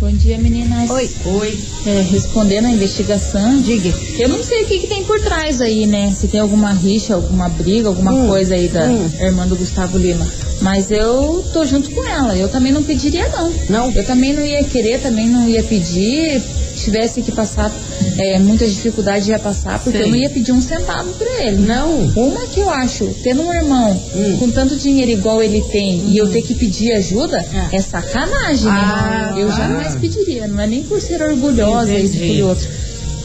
Bom 0.01 0.09
dia, 0.11 0.35
meninas. 0.39 0.89
Oi. 0.89 1.09
Oi. 1.25 1.59
É, 1.85 2.01
respondendo 2.01 2.65
a 2.65 2.71
investigação, 2.71 3.61
Diga. 3.61 3.93
eu 4.17 4.27
não 4.29 4.43
sei 4.43 4.63
o 4.63 4.65
que, 4.65 4.79
que 4.79 4.87
tem 4.87 5.03
por 5.03 5.19
trás 5.21 5.61
aí, 5.61 5.85
né? 5.85 6.11
Se 6.11 6.27
tem 6.27 6.39
alguma 6.39 6.73
rixa, 6.73 7.13
alguma 7.13 7.47
briga, 7.47 7.87
alguma 7.87 8.11
Hum, 8.11 8.27
coisa 8.27 8.55
aí 8.55 8.67
da 8.67 8.87
irmã 9.23 9.45
do 9.47 9.55
Gustavo 9.55 9.99
Lima. 9.99 10.25
Mas 10.59 10.89
eu 10.89 11.45
tô 11.53 11.63
junto 11.65 11.91
com 11.91 12.03
ela. 12.07 12.35
Eu 12.35 12.49
também 12.49 12.71
não 12.71 12.81
pediria, 12.83 13.29
não. 13.29 13.53
Não? 13.69 13.91
Eu 13.91 14.03
também 14.03 14.33
não 14.33 14.43
ia 14.43 14.63
querer, 14.63 14.99
também 15.01 15.27
não 15.27 15.47
ia 15.47 15.61
pedir. 15.63 16.41
Se 16.71 16.85
tivesse 16.85 17.21
que 17.21 17.31
passar 17.33 17.69
é, 18.17 18.39
muitas 18.39 18.71
dificuldades, 18.73 19.27
ia 19.27 19.37
passar, 19.37 19.77
porque 19.83 19.97
Sim. 19.99 20.05
eu 20.05 20.09
não 20.09 20.15
ia 20.15 20.29
pedir 20.29 20.51
um 20.51 20.61
centavo 20.61 21.11
pra 21.13 21.43
ele. 21.43 21.57
Não. 21.57 21.95
Uma 22.15 22.47
que 22.47 22.59
eu 22.59 22.69
acho, 22.71 23.05
tendo 23.23 23.41
um 23.43 23.53
irmão 23.53 23.91
Hum. 24.15 24.37
com 24.39 24.49
tanto 24.49 24.75
dinheiro 24.77 25.11
igual 25.11 25.43
ele 25.43 25.61
tem 25.71 26.01
e 26.07 26.17
eu 26.17 26.27
ter 26.31 26.41
que 26.41 26.55
pedir 26.55 26.93
ajuda, 26.93 27.45
é, 27.71 27.79
sacanagem, 27.81 28.65
né? 28.65 28.71
Ah, 28.73 29.33
eu 29.37 29.47
tá. 29.49 29.55
jamais 29.57 29.90
pediria, 29.99 30.47
não 30.47 30.59
é 30.61 30.67
nem 30.67 30.83
por 30.83 31.01
ser 31.01 31.21
orgulhosa, 31.21 31.93
isso, 31.93 32.15
Entendi. 32.15 32.23
aquele 32.23 32.43
outro. 32.43 32.67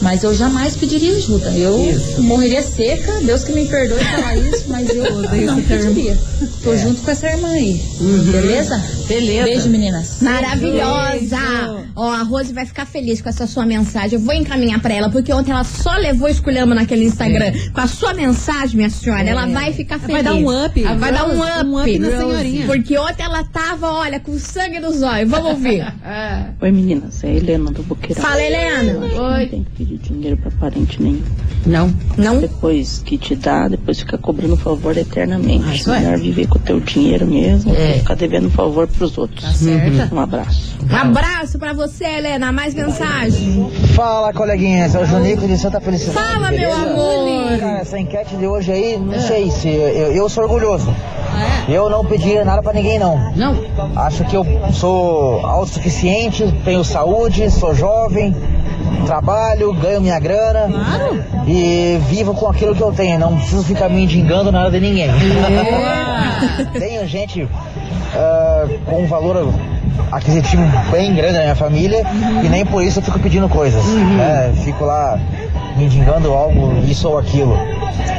Mas 0.01 0.23
eu 0.23 0.33
jamais 0.33 0.75
pediria 0.75 1.15
ajuda. 1.17 1.49
Eu 1.51 1.89
Isso. 1.91 2.21
morreria 2.23 2.61
seca, 2.61 3.11
Deus 3.23 3.43
que 3.43 3.51
me 3.53 3.65
perdoe 3.65 3.99
falar 3.99 4.35
isso, 4.37 4.65
mas 4.67 4.89
eu 4.89 5.03
não 5.45 5.61
pediria. 5.61 6.17
Tô 6.63 6.75
junto 6.77 7.01
com 7.01 7.11
essa 7.11 7.27
irmã 7.27 7.49
aí. 7.49 7.81
Beleza? 8.31 8.83
Beleza. 9.07 9.43
Beijo, 9.45 9.69
meninas. 9.69 10.17
Maravilhosa! 10.21 11.37
Beijo. 11.37 11.87
Ó, 11.95 12.11
a 12.11 12.21
Rose 12.21 12.53
vai 12.53 12.65
ficar 12.65 12.85
feliz 12.85 13.21
com 13.21 13.29
essa 13.29 13.47
sua 13.47 13.65
mensagem. 13.65 14.19
Eu 14.19 14.23
vou 14.23 14.33
encaminhar 14.33 14.79
pra 14.79 14.93
ela, 14.93 15.09
porque 15.09 15.33
ontem 15.33 15.51
ela 15.51 15.63
só 15.63 15.95
levou 15.95 16.27
esculhamba 16.27 16.75
naquele 16.75 17.05
Instagram. 17.05 17.51
Com 17.73 17.81
a 17.81 17.87
sua 17.87 18.13
mensagem, 18.13 18.75
minha 18.77 18.89
senhora, 18.89 19.27
ela 19.27 19.47
vai 19.47 19.73
ficar 19.73 19.99
feliz. 19.99 20.13
Vai 20.13 20.23
dar 20.23 20.35
um 20.35 20.65
up. 20.65 20.85
Ah, 20.85 20.93
Vai 20.95 21.11
dar 21.11 21.25
um 21.25 21.37
Rose, 21.37 21.51
up. 21.51 21.65
Um 21.69 21.79
up 21.81 21.99
na 21.99 22.09
senhorinha. 22.09 22.65
Porque 22.67 22.97
ontem 22.97 23.23
ela 23.23 23.43
tava, 23.45 23.91
olha, 23.91 24.19
com 24.19 24.37
sangue 24.37 24.79
nos 24.79 25.01
olhos. 25.01 25.29
Vamos 25.29 25.51
ouvir. 25.51 25.77
É. 26.07 26.45
Oi 26.61 26.71
meninas, 26.71 27.23
é 27.23 27.27
a 27.27 27.33
Helena 27.33 27.69
do 27.71 27.83
Boqueirão. 27.83 28.23
Fala, 28.23 28.41
Helena. 28.41 28.93
Não 28.93 29.33
Oi. 29.33 29.65
Pedir 29.87 29.97
dinheiro 29.99 30.37
pra 30.37 30.51
parente 30.59 31.01
nenhum. 31.01 31.21
Não. 31.65 31.93
Não? 32.17 32.39
Depois 32.39 32.99
que 33.05 33.17
te 33.17 33.35
dá, 33.35 33.67
depois 33.67 33.99
fica 33.99 34.17
cobrando 34.17 34.55
favor 34.57 34.95
eternamente. 34.97 35.65
Ah, 35.67 35.75
isso 35.75 35.91
é. 35.93 35.99
Melhor 35.99 36.17
viver 36.17 36.47
com 36.47 36.57
o 36.57 36.61
teu 36.61 36.79
dinheiro 36.79 37.25
mesmo, 37.25 37.73
É. 37.73 37.93
ficar 37.99 38.15
devendo 38.15 38.49
favor 38.49 38.87
pros 38.87 39.17
outros. 39.17 39.41
Tá 39.43 39.51
certa. 39.53 40.13
Um 40.13 40.19
abraço. 40.19 40.77
Um 40.89 40.95
abraço 40.95 41.57
pra 41.59 41.73
você, 41.73 42.05
Helena. 42.05 42.51
Mais 42.51 42.73
mensagem. 42.73 43.69
Fala, 43.95 44.33
coleguinhas. 44.33 44.95
É 44.95 45.01
o 45.01 45.05
Junico 45.05 45.47
de 45.47 45.57
Santa 45.57 45.79
Felicidade. 45.79 46.17
Fala, 46.17 46.51
meu 46.51 46.73
amor. 46.73 47.57
Cara, 47.59 47.79
essa 47.79 47.97
enquete 47.99 48.35
de 48.35 48.45
hoje 48.45 48.71
aí, 48.71 48.97
não 48.97 49.19
sei 49.19 49.49
se. 49.51 49.69
Eu, 49.69 50.11
eu 50.13 50.29
sou 50.29 50.43
orgulhoso. 50.43 50.93
Eu 51.67 51.89
não 51.89 52.03
pedi 52.05 52.33
nada 52.43 52.61
pra 52.63 52.73
ninguém, 52.73 52.97
não. 52.97 53.31
Não. 53.35 53.55
Acho 53.95 54.23
que 54.25 54.35
eu 54.35 54.45
sou 54.73 55.45
autossuficiente, 55.45 56.43
tenho 56.63 56.83
saúde, 56.83 57.51
sou 57.51 57.75
jovem, 57.75 58.33
trabalho, 59.07 59.73
ganho 59.73 60.01
minha 60.01 60.19
grana. 60.19 60.69
E 61.47 61.99
vivo 62.09 62.33
com 62.33 62.47
aquilo 62.47 62.75
que 62.75 62.81
eu 62.81 62.91
tenho. 62.91 63.17
Não 63.17 63.35
preciso 63.37 63.63
ficar 63.63 63.89
me 63.89 63.95
mendigando 63.95 64.51
nada 64.51 64.69
de 64.69 64.79
ninguém. 64.79 65.09
tenho 66.77 67.07
gente 67.07 67.47
ah, 68.13 68.67
com 68.85 69.03
um 69.03 69.07
valor 69.07 69.53
aquisitivo 70.11 70.63
bem 70.91 71.15
grande 71.15 71.33
na 71.33 71.41
minha 71.41 71.55
família 71.55 72.03
e 72.43 72.49
nem 72.49 72.65
por 72.65 72.83
isso 72.83 72.99
eu 72.99 73.03
fico 73.03 73.19
pedindo 73.19 73.49
coisas. 73.49 73.83
né? 73.85 74.53
Fico 74.63 74.85
lá 74.85 75.19
mendigando 75.77 76.33
algo, 76.33 76.83
isso 76.87 77.07
ou 77.07 77.17
aquilo. 77.17 77.57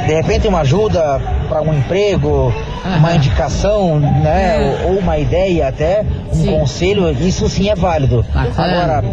De 0.05 0.13
repente 0.13 0.47
uma 0.47 0.61
ajuda 0.61 1.21
para 1.47 1.61
um 1.61 1.73
emprego, 1.73 2.53
uma 2.97 3.15
indicação, 3.15 3.99
né? 3.99 4.79
Ou, 4.83 4.93
ou 4.93 4.99
uma 4.99 5.17
ideia 5.17 5.67
até, 5.67 6.05
um 6.31 6.35
Sim. 6.35 6.51
conselho, 6.51 7.11
isso 7.11 7.49
sim 7.49 7.69
é 7.69 7.75
válido. 7.75 8.25
Bacana. 8.33 8.97
Agora, 8.97 9.03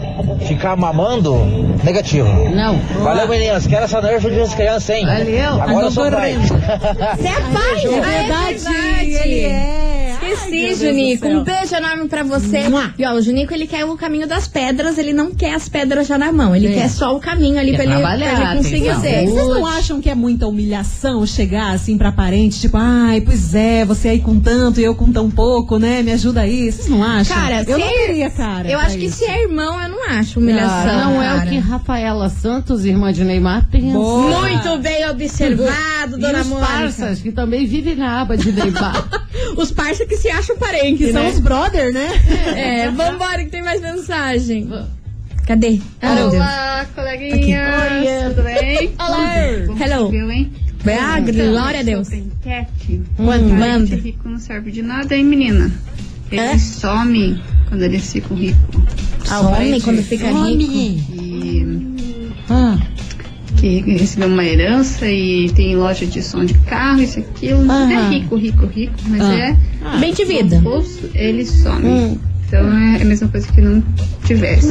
ficar 0.40 0.76
mamando, 0.76 1.34
negativo. 1.82 2.28
Não. 2.50 2.78
Valeu 3.02 3.28
meninas, 3.28 3.66
quero 3.66 3.84
essa 3.84 4.00
nerf 4.00 4.28
de 4.28 4.56
crianças, 4.56 4.90
hein? 4.90 5.04
Valeu. 5.04 5.62
Agora 5.62 5.86
eu 5.86 5.90
sou 5.90 6.10
pai. 6.10 6.34
Você 6.38 7.28
é 7.28 7.40
pai? 7.52 7.84
É 7.84 8.00
verdade, 8.00 8.54
é. 8.54 8.55
Do 10.56 10.74
Junico. 10.76 11.26
Um 11.28 11.42
beijo 11.44 11.74
enorme 11.74 12.08
pra 12.08 12.22
você. 12.22 12.68
Mua. 12.68 12.94
E 12.98 13.04
ó, 13.04 13.12
o 13.14 13.20
Junico, 13.22 13.52
ele 13.54 13.66
quer 13.66 13.84
o 13.84 13.96
caminho 13.96 14.26
das 14.26 14.46
pedras, 14.48 14.98
ele 14.98 15.12
não 15.12 15.34
quer 15.34 15.54
as 15.54 15.68
pedras 15.68 16.06
já 16.06 16.16
na 16.18 16.32
mão. 16.32 16.54
Ele 16.54 16.68
É. 16.68 16.74
quer 16.74 16.88
só 16.88 17.14
o 17.14 17.20
caminho 17.20 17.58
ali 17.58 17.72
Quer 17.72 17.76
pra 17.76 17.84
ele, 17.84 18.02
pra 18.02 18.14
ele 18.48 18.56
conseguir 18.58 18.94
ser. 19.00 19.26
Vocês 19.26 19.34
não 19.48 19.66
acham 19.66 20.00
que 20.00 20.08
é 20.10 20.14
muita 20.14 20.46
humilhação 20.46 21.26
chegar 21.26 21.72
assim 21.72 21.96
pra 21.98 22.10
parente, 22.12 22.60
tipo, 22.60 22.76
ai, 22.76 23.20
pois 23.20 23.54
é, 23.54 23.84
você 23.84 24.08
aí 24.08 24.20
com 24.20 24.38
tanto 24.40 24.80
e 24.80 24.84
eu 24.84 24.94
com 24.94 25.10
tão 25.12 25.30
pouco, 25.30 25.78
né? 25.78 26.02
Me 26.02 26.12
ajuda 26.12 26.40
aí. 26.42 26.70
Vocês 26.70 26.88
não 26.88 27.02
acham? 27.02 27.36
Cara, 27.36 27.62
eu 27.66 27.78
não 27.78 27.86
é- 27.86 27.92
queria, 28.06 28.30
cara. 28.30 28.68
Eu 28.70 28.78
acho 28.78 28.96
que 28.98 29.06
isso. 29.06 29.18
se 29.18 29.24
é 29.24 29.42
irmão, 29.42 29.80
eu 29.82 29.88
não 29.88 30.04
acho 30.10 30.38
humilhação. 30.40 30.90
Ah, 30.98 31.04
não 31.04 31.22
é 31.22 31.32
o 31.34 31.36
cara. 31.38 31.50
que 31.50 31.58
Rafaela 31.58 32.28
Santos, 32.30 32.84
irmã 32.84 33.12
de 33.12 33.24
Neymar, 33.24 33.68
pensa. 33.70 33.92
Boa. 33.92 34.40
Muito 34.40 34.78
bem 34.78 35.08
observado, 35.08 36.16
E 36.16 36.20
dona 36.20 36.40
os 36.40 36.46
Mônica. 36.46 36.66
parças, 36.66 37.20
que 37.20 37.32
também 37.32 37.66
vivem 37.66 37.96
na 37.96 38.20
aba 38.22 38.36
de 38.36 38.52
Neymar. 38.52 39.08
Os 39.56 39.70
parceiros 39.72 40.08
que 40.08 40.16
se 40.16 40.28
acham 40.28 40.56
parentes, 40.56 41.06
Que 41.06 41.12
são 41.12 41.22
né? 41.22 41.28
os 41.30 41.38
brother, 41.38 41.92
né? 41.92 42.08
É, 42.56 42.90
vambora 42.90 43.44
que 43.44 43.50
tem 43.50 43.62
mais 43.62 43.80
mensagem. 43.80 44.68
Cadê? 45.46 45.80
Ah, 46.02 46.14
meu 46.14 46.30
Deus. 46.30 46.34
Olá, 46.42 46.86
coleguinhas, 46.94 48.34
tudo 48.34 48.42
bem? 48.42 48.90
Olá. 48.98 49.34
Hello. 49.80 50.10
Viu, 50.10 50.30
hein? 50.30 50.52
Ah, 51.00 51.20
glória 51.20 51.80
a 51.80 51.82
Deus. 51.82 52.12
Enquete. 52.12 53.02
Hum, 53.18 53.26
Parente 53.26 53.52
manda. 53.54 53.96
rico 53.96 54.28
não 54.28 54.38
serve 54.38 54.70
de 54.70 54.82
nada, 54.82 55.14
hein, 55.16 55.24
menina? 55.24 55.70
Eles 56.30 56.44
É? 56.52 56.58
somem 56.58 57.40
quando 57.68 57.82
eles 57.82 58.12
ficam 58.12 58.36
ricos. 58.36 58.82
Some 59.24 59.80
quando 59.80 60.02
fica 60.02 60.26
rico. 60.28 60.62
E 60.62 61.62
Ah, 61.62 61.85
que 63.56 63.80
recebeu 63.80 64.28
uma 64.28 64.44
herança 64.44 65.06
e 65.10 65.50
tem 65.50 65.74
loja 65.76 66.06
de 66.06 66.22
som 66.22 66.44
de 66.44 66.54
carro, 66.54 67.00
isso, 67.00 67.18
aquilo. 67.20 67.62
Aham. 67.70 67.90
É 67.92 68.08
rico, 68.10 68.36
rico, 68.36 68.66
rico, 68.66 68.94
mas 69.08 69.22
Ah. 69.22 69.34
é. 69.94 69.98
Bem 69.98 70.12
de 70.14 70.24
vida. 70.24 70.58
bolso, 70.60 71.08
ele 71.14 71.44
some. 71.44 71.84
Hum. 71.86 72.18
Então 72.46 72.60
é 72.78 73.02
a 73.02 73.04
mesma 73.04 73.26
coisa 73.28 73.46
que 73.52 73.60
não 73.60 73.82
tivesse. 74.24 74.68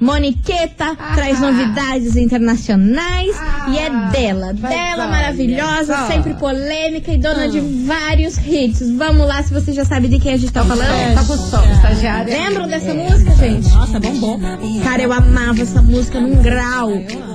Moniqueta 0.00 0.96
traz 1.14 1.40
novidades 1.40 2.16
internacionais 2.16 3.36
e 3.70 3.78
é 3.78 3.90
dela. 4.10 4.54
Dela, 4.54 5.06
maravilhosa, 5.08 5.94
só. 5.94 6.06
sempre 6.06 6.32
polêmica 6.34 7.12
e 7.12 7.18
dona 7.18 7.48
de 7.48 7.60
vários 7.60 8.38
hits. 8.38 8.90
Vamos 8.96 9.26
lá, 9.26 9.42
se 9.42 9.52
você 9.52 9.72
já 9.74 9.84
sabe 9.84 10.08
de 10.08 10.18
quem 10.18 10.32
a 10.32 10.36
gente 10.38 10.52
tá 10.52 10.64
falando. 10.64 11.14
tá 11.14 11.24
com 11.24 11.36
som, 11.36 11.62
estagiária. 11.70 12.34
Lembram 12.34 12.66
dessa 12.66 12.94
música, 12.94 13.34
gente? 13.34 13.68
Nossa, 13.74 14.00
bombom. 14.00 14.40
Cara, 14.82 15.02
eu 15.02 15.12
amava 15.12 15.60
essa 15.60 15.82
música 15.82 16.18
num 16.18 16.42
grau. 16.42 16.90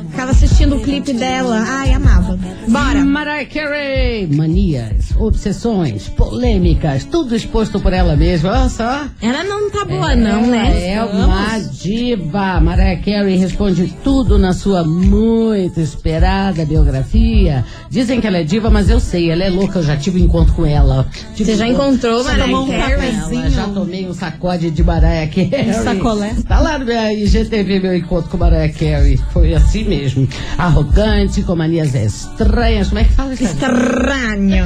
Ficava 0.09 0.31
assistindo 0.31 0.77
o 0.77 0.81
clipe 0.81 1.13
dela. 1.13 1.63
Ai, 1.67 1.93
amava. 1.93 2.37
Bora! 2.67 3.05
Mariah 3.05 3.45
Carey, 3.45 4.27
manias, 4.27 5.11
obsessões, 5.19 6.07
polêmicas, 6.09 7.03
tudo 7.05 7.35
exposto 7.35 7.79
por 7.79 7.93
ela 7.93 8.15
mesma. 8.15 8.51
Olha 8.51 8.69
só. 8.69 9.05
Ela 9.21 9.43
não 9.43 9.69
tá 9.69 9.85
boa, 9.85 10.15
não, 10.15 10.39
Ela 10.45 10.47
né? 10.47 10.89
É 10.93 11.03
uma 11.03 11.59
diva. 11.59 12.59
Mariah 12.59 13.01
Carey 13.01 13.37
responde 13.37 13.93
tudo 14.03 14.37
na 14.37 14.53
sua 14.53 14.83
muito 14.83 15.79
esperada 15.79 16.65
biografia. 16.65 17.63
Dizem 17.89 18.21
que 18.21 18.27
ela 18.27 18.37
é 18.37 18.43
diva, 18.43 18.69
mas 18.69 18.89
eu 18.89 18.99
sei, 18.99 19.29
ela 19.31 19.43
é 19.43 19.49
louca. 19.49 19.79
Eu 19.79 19.83
já 19.83 19.97
tive 19.97 20.21
um 20.21 20.25
encontro 20.25 20.53
com 20.53 20.65
ela. 20.65 21.07
Tive 21.35 21.51
Você 21.51 21.57
já 21.57 21.65
um- 21.65 21.71
encontrou 21.71 22.23
Já 22.23 22.35
Mariah 22.47 22.65
Carey? 22.87 23.49
Já 23.49 23.67
tomei 23.67 24.07
um 24.07 24.13
sacode 24.13 24.71
de 24.71 24.83
Mariah 24.83 25.27
Carey. 25.27 25.69
Um 25.69 25.83
sacolé. 25.83 26.33
Tá 26.47 26.59
lá 26.59 26.77
no 26.79 26.85
minha 26.85 27.13
IGTV 27.13 27.79
meu 27.79 27.95
encontro 27.95 28.29
com 28.29 28.37
Mariah 28.37 28.71
Carey. 28.73 29.17
Foi 29.31 29.53
assim 29.53 29.83
mesmo. 29.83 30.27
Arrogante, 30.57 31.41
com 31.43 31.55
manias 31.55 31.93
estranhas. 31.95 32.87
Como 32.89 32.99
é 32.99 33.03
que 33.03 33.11
fala 33.13 33.33
isso? 33.33 33.43
Estranho. 33.43 34.65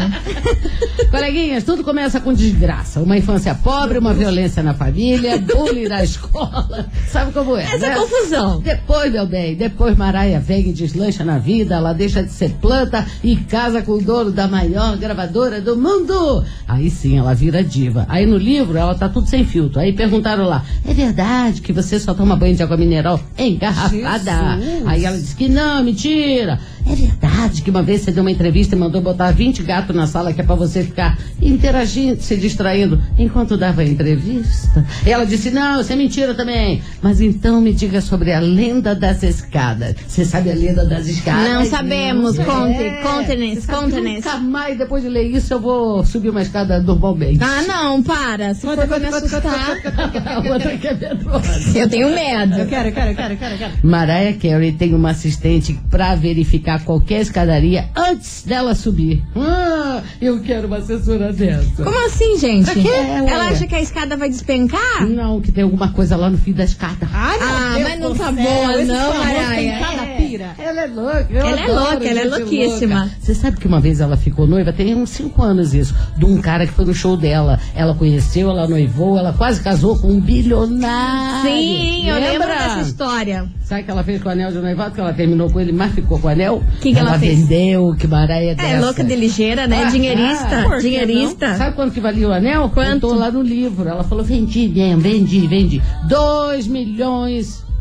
Coleguinhas, 1.10 1.64
tudo 1.64 1.84
começa 1.84 2.20
com 2.20 2.34
desgraça. 2.34 3.00
Uma 3.02 3.18
infância 3.18 3.56
pobre, 3.56 3.98
uma 3.98 4.14
violência 4.14 4.64
na 4.64 4.74
família, 4.74 5.38
bullying 5.38 5.88
na 5.88 6.04
escola. 6.04 6.88
Sabe 7.08 7.32
como 7.32 7.56
é? 7.58 7.64
Essa 7.64 7.90
né? 7.90 7.96
confusão. 7.96 8.60
Depois, 8.62 9.12
meu 9.12 9.26
bem, 9.26 9.56
depois 9.56 9.98
Maraia 9.98 10.40
vem 10.40 10.70
e 10.70 10.74
deslancha 10.74 11.24
na 11.24 11.38
vida, 11.38 11.76
ela 11.76 11.94
deixa 11.94 12.24
de 12.24 12.32
ser 12.32 12.50
planta 12.62 13.06
e 13.24 13.36
casa 13.36 13.82
com 13.82 13.94
o 13.94 14.02
dono 14.02 14.32
da 14.32 14.48
maior 14.48 14.98
gravadora 14.98 15.62
do 15.62 15.76
mundo. 15.78 16.44
Aí 16.68 16.90
sim, 16.90 17.18
ela 17.18 17.34
vira 17.34 17.64
diva. 17.64 18.06
Aí 18.10 18.26
no 18.26 18.38
livro, 18.38 18.78
ela 18.78 18.96
tá 18.96 19.08
tudo 19.10 19.28
sem 19.28 19.46
filtro. 19.46 19.80
Aí 19.80 19.94
perguntaram 19.94 20.46
lá, 20.46 20.64
é 20.86 20.94
verdade 20.94 21.62
que 21.62 21.72
você 21.72 22.00
só 22.00 22.14
toma 22.14 22.36
banho 22.36 22.56
de 22.56 22.64
água 22.64 22.78
mineral 22.78 23.20
engarrafada? 23.38 24.60
Jesus. 24.60 24.88
Aí 24.88 25.06
ela 25.06 25.18
disse 25.18 25.36
que 25.36 25.48
não, 25.48 25.84
mentira. 25.84 26.60
É 26.86 26.96
verdade 26.96 27.62
que 27.62 27.70
uma 27.70 27.82
vez 27.82 28.02
você 28.02 28.12
deu 28.12 28.24
uma 28.24 28.32
entrevista 28.32 28.76
e 28.76 28.78
mandou 28.78 29.02
botar 29.02 29.32
20 29.32 29.64
gatos 29.64 29.96
na 29.96 30.06
sala 30.06 30.33
que 30.34 30.42
é 30.42 30.44
pra 30.44 30.56
você 30.56 30.84
ficar 30.84 31.18
interagindo, 31.42 32.22
se 32.22 32.36
distraindo 32.38 33.02
enquanto 33.18 33.58
dava 33.58 33.82
a 33.82 33.86
entrevista? 33.86 34.86
Ela 35.06 35.26
disse, 35.26 35.52
não, 35.52 35.82
isso 35.82 35.92
é 35.92 35.96
mentira 35.96 36.34
também. 36.34 36.82
Mas 37.02 37.22
então 37.22 37.62
me 37.62 37.74
diga 37.74 38.02
sobre 38.02 38.32
a 38.34 38.40
lenda 38.40 38.96
das 38.96 39.24
escadas. 39.24 39.96
Você 40.08 40.26
sabe 40.26 40.52
a 40.52 40.56
lenda 40.56 40.86
das 40.86 41.08
escadas? 41.08 41.50
Não 41.50 41.66
sabemos. 41.66 42.40
É. 42.40 42.44
Conte, 42.44 42.84
conte-nos, 43.04 43.64
sabe 43.64 43.92
que 43.92 43.92
conte-nos. 43.92 44.16
Nunca 44.16 44.38
mais, 44.38 44.78
depois 44.78 45.04
de 45.04 45.10
ler 45.10 45.30
isso, 45.30 45.54
eu 45.54 45.60
vou 45.60 46.06
subir 46.06 46.30
uma 46.30 46.42
escada 46.42 46.82
normalmente. 46.82 47.40
Ah, 47.42 47.62
não, 47.68 48.02
para. 48.02 48.54
Se 48.54 48.62
for 48.62 48.76
pra 48.76 49.00
me 49.00 49.06
assustar, 49.08 49.78
a 50.26 50.40
outra 50.54 50.78
que 50.78 50.88
é 50.88 50.94
medrosa. 50.94 51.78
eu 51.78 51.90
tenho 51.90 52.10
medo. 52.10 52.56
Eu 52.56 52.68
quero, 52.68 52.90
eu 52.90 52.94
quero, 52.94 53.12
eu 53.12 53.16
quero, 53.16 53.34
eu 53.34 53.38
quero, 53.38 53.54
eu 53.54 53.58
quero. 53.58 53.74
Mariah 53.84 54.38
Carey 54.38 54.72
tem 54.72 54.94
uma 54.94 55.12
assistente 55.12 55.80
pra 55.90 56.16
verificar 56.16 56.84
qualquer 56.84 57.22
escadaria 57.22 57.90
antes 57.96 58.44
dela 58.44 58.76
subir. 58.76 59.24
Ah, 59.36 60.02
eu 60.26 60.40
quero 60.42 60.68
uma 60.68 60.78
assessora 60.78 61.32
dessa. 61.34 61.84
Como 61.84 62.06
assim, 62.06 62.38
gente? 62.38 62.66
Pra 62.66 62.74
quê? 62.74 62.88
Ué. 62.90 63.18
Ela 63.28 63.48
acha 63.50 63.68
que 63.68 63.76
a 63.76 63.82
escada 63.82 64.16
vai 64.16 64.30
despencar? 64.30 65.06
Não, 65.08 65.42
que 65.42 65.52
tem 65.52 65.64
alguma 65.64 65.92
coisa 65.92 66.16
lá 66.16 66.30
no 66.30 66.38
fim 66.38 66.54
da 66.54 66.64
escada. 66.64 67.08
Ai, 67.14 67.38
meu 67.38 67.48
Ah, 67.48 67.76
mas 67.80 68.00
não 68.00 68.16
tá 68.16 68.32
boa, 68.32 68.84
não, 68.86 69.12
cada 69.14 70.13
Ela 70.58 70.82
é 70.82 70.88
louca. 70.88 71.28
eu 71.30 71.46
Ela 71.46 71.60
é 71.60 71.68
louca, 71.68 72.06
ela 72.08 72.20
é 72.20 72.26
louquíssima. 72.26 73.00
louca. 73.02 73.16
Você 73.20 73.36
sabe 73.36 73.58
que 73.58 73.68
uma 73.68 73.80
vez 73.80 74.00
ela 74.02 74.18
ficou 74.18 74.48
noiva, 74.48 74.72
tem 74.74 74.96
uns 74.96 75.10
5 75.12 75.42
anos 75.42 75.74
isso, 75.74 75.94
de 76.18 76.26
um 76.26 76.42
cara 76.42 76.66
que 76.66 76.74
foi 76.74 76.86
no 76.86 76.94
show 76.94 77.16
dela. 77.18 77.60
Ela 77.76 77.94
conheceu, 77.96 78.50
ela 78.50 78.68
noivou, 78.68 79.18
ela 79.18 79.34
quase 79.34 79.62
casou 79.62 79.98
com 80.00 80.08
um 80.10 80.20
bilionário. 80.20 81.50
Sim, 81.50 82.08
eu 82.10 82.16
lembro 82.16 82.48
Lembra? 82.48 82.48
dessa 82.56 82.82
história. 82.82 83.50
Sabe 83.64 83.82
o 83.82 83.86
que 83.86 83.92
ela 83.92 84.04
fez 84.04 84.22
com 84.22 84.30
o 84.30 84.32
anel 84.32 84.52
de 84.52 84.58
noivado? 84.60 84.94
Que 84.94 85.02
ela 85.02 85.14
terminou 85.14 85.50
com 85.50 85.60
ele, 85.60 85.72
mas 85.72 85.94
ficou 85.94 86.20
com 86.20 86.28
o 86.28 86.30
anel? 86.32 86.62
Que 86.82 86.94
que 86.94 87.00
ela 87.00 87.18
fez? 87.18 87.40
vendeu, 87.48 87.96
que 87.98 88.08
Mariah 88.08 88.52
é 88.52 88.56
dessa. 88.56 88.68
É, 88.70 88.80
louca 88.80 89.04
de 89.04 89.16
ligeira, 89.16 89.68
né? 89.68 89.84
Ah, 89.86 89.90
Dinheirista. 89.90 90.70
que 90.70 90.80
dinheirista. 90.82 91.56
Sabe 91.56 91.76
quanto 91.76 91.94
que 91.94 92.00
valia 92.00 92.28
o 92.28 92.32
anel? 92.34 92.70
Quanto? 92.70 93.02
Contou 93.08 93.16
lá 93.16 93.32
no 93.32 93.42
livro. 93.42 93.88
Ela 93.88 94.04
falou, 94.04 94.24
vendi 94.24 94.68
mesmo, 94.68 95.02
vendi, 95.02 95.48
vendi. 95.48 95.82
Dois 96.08 96.68
milhões 96.68 97.64
de 97.68 97.73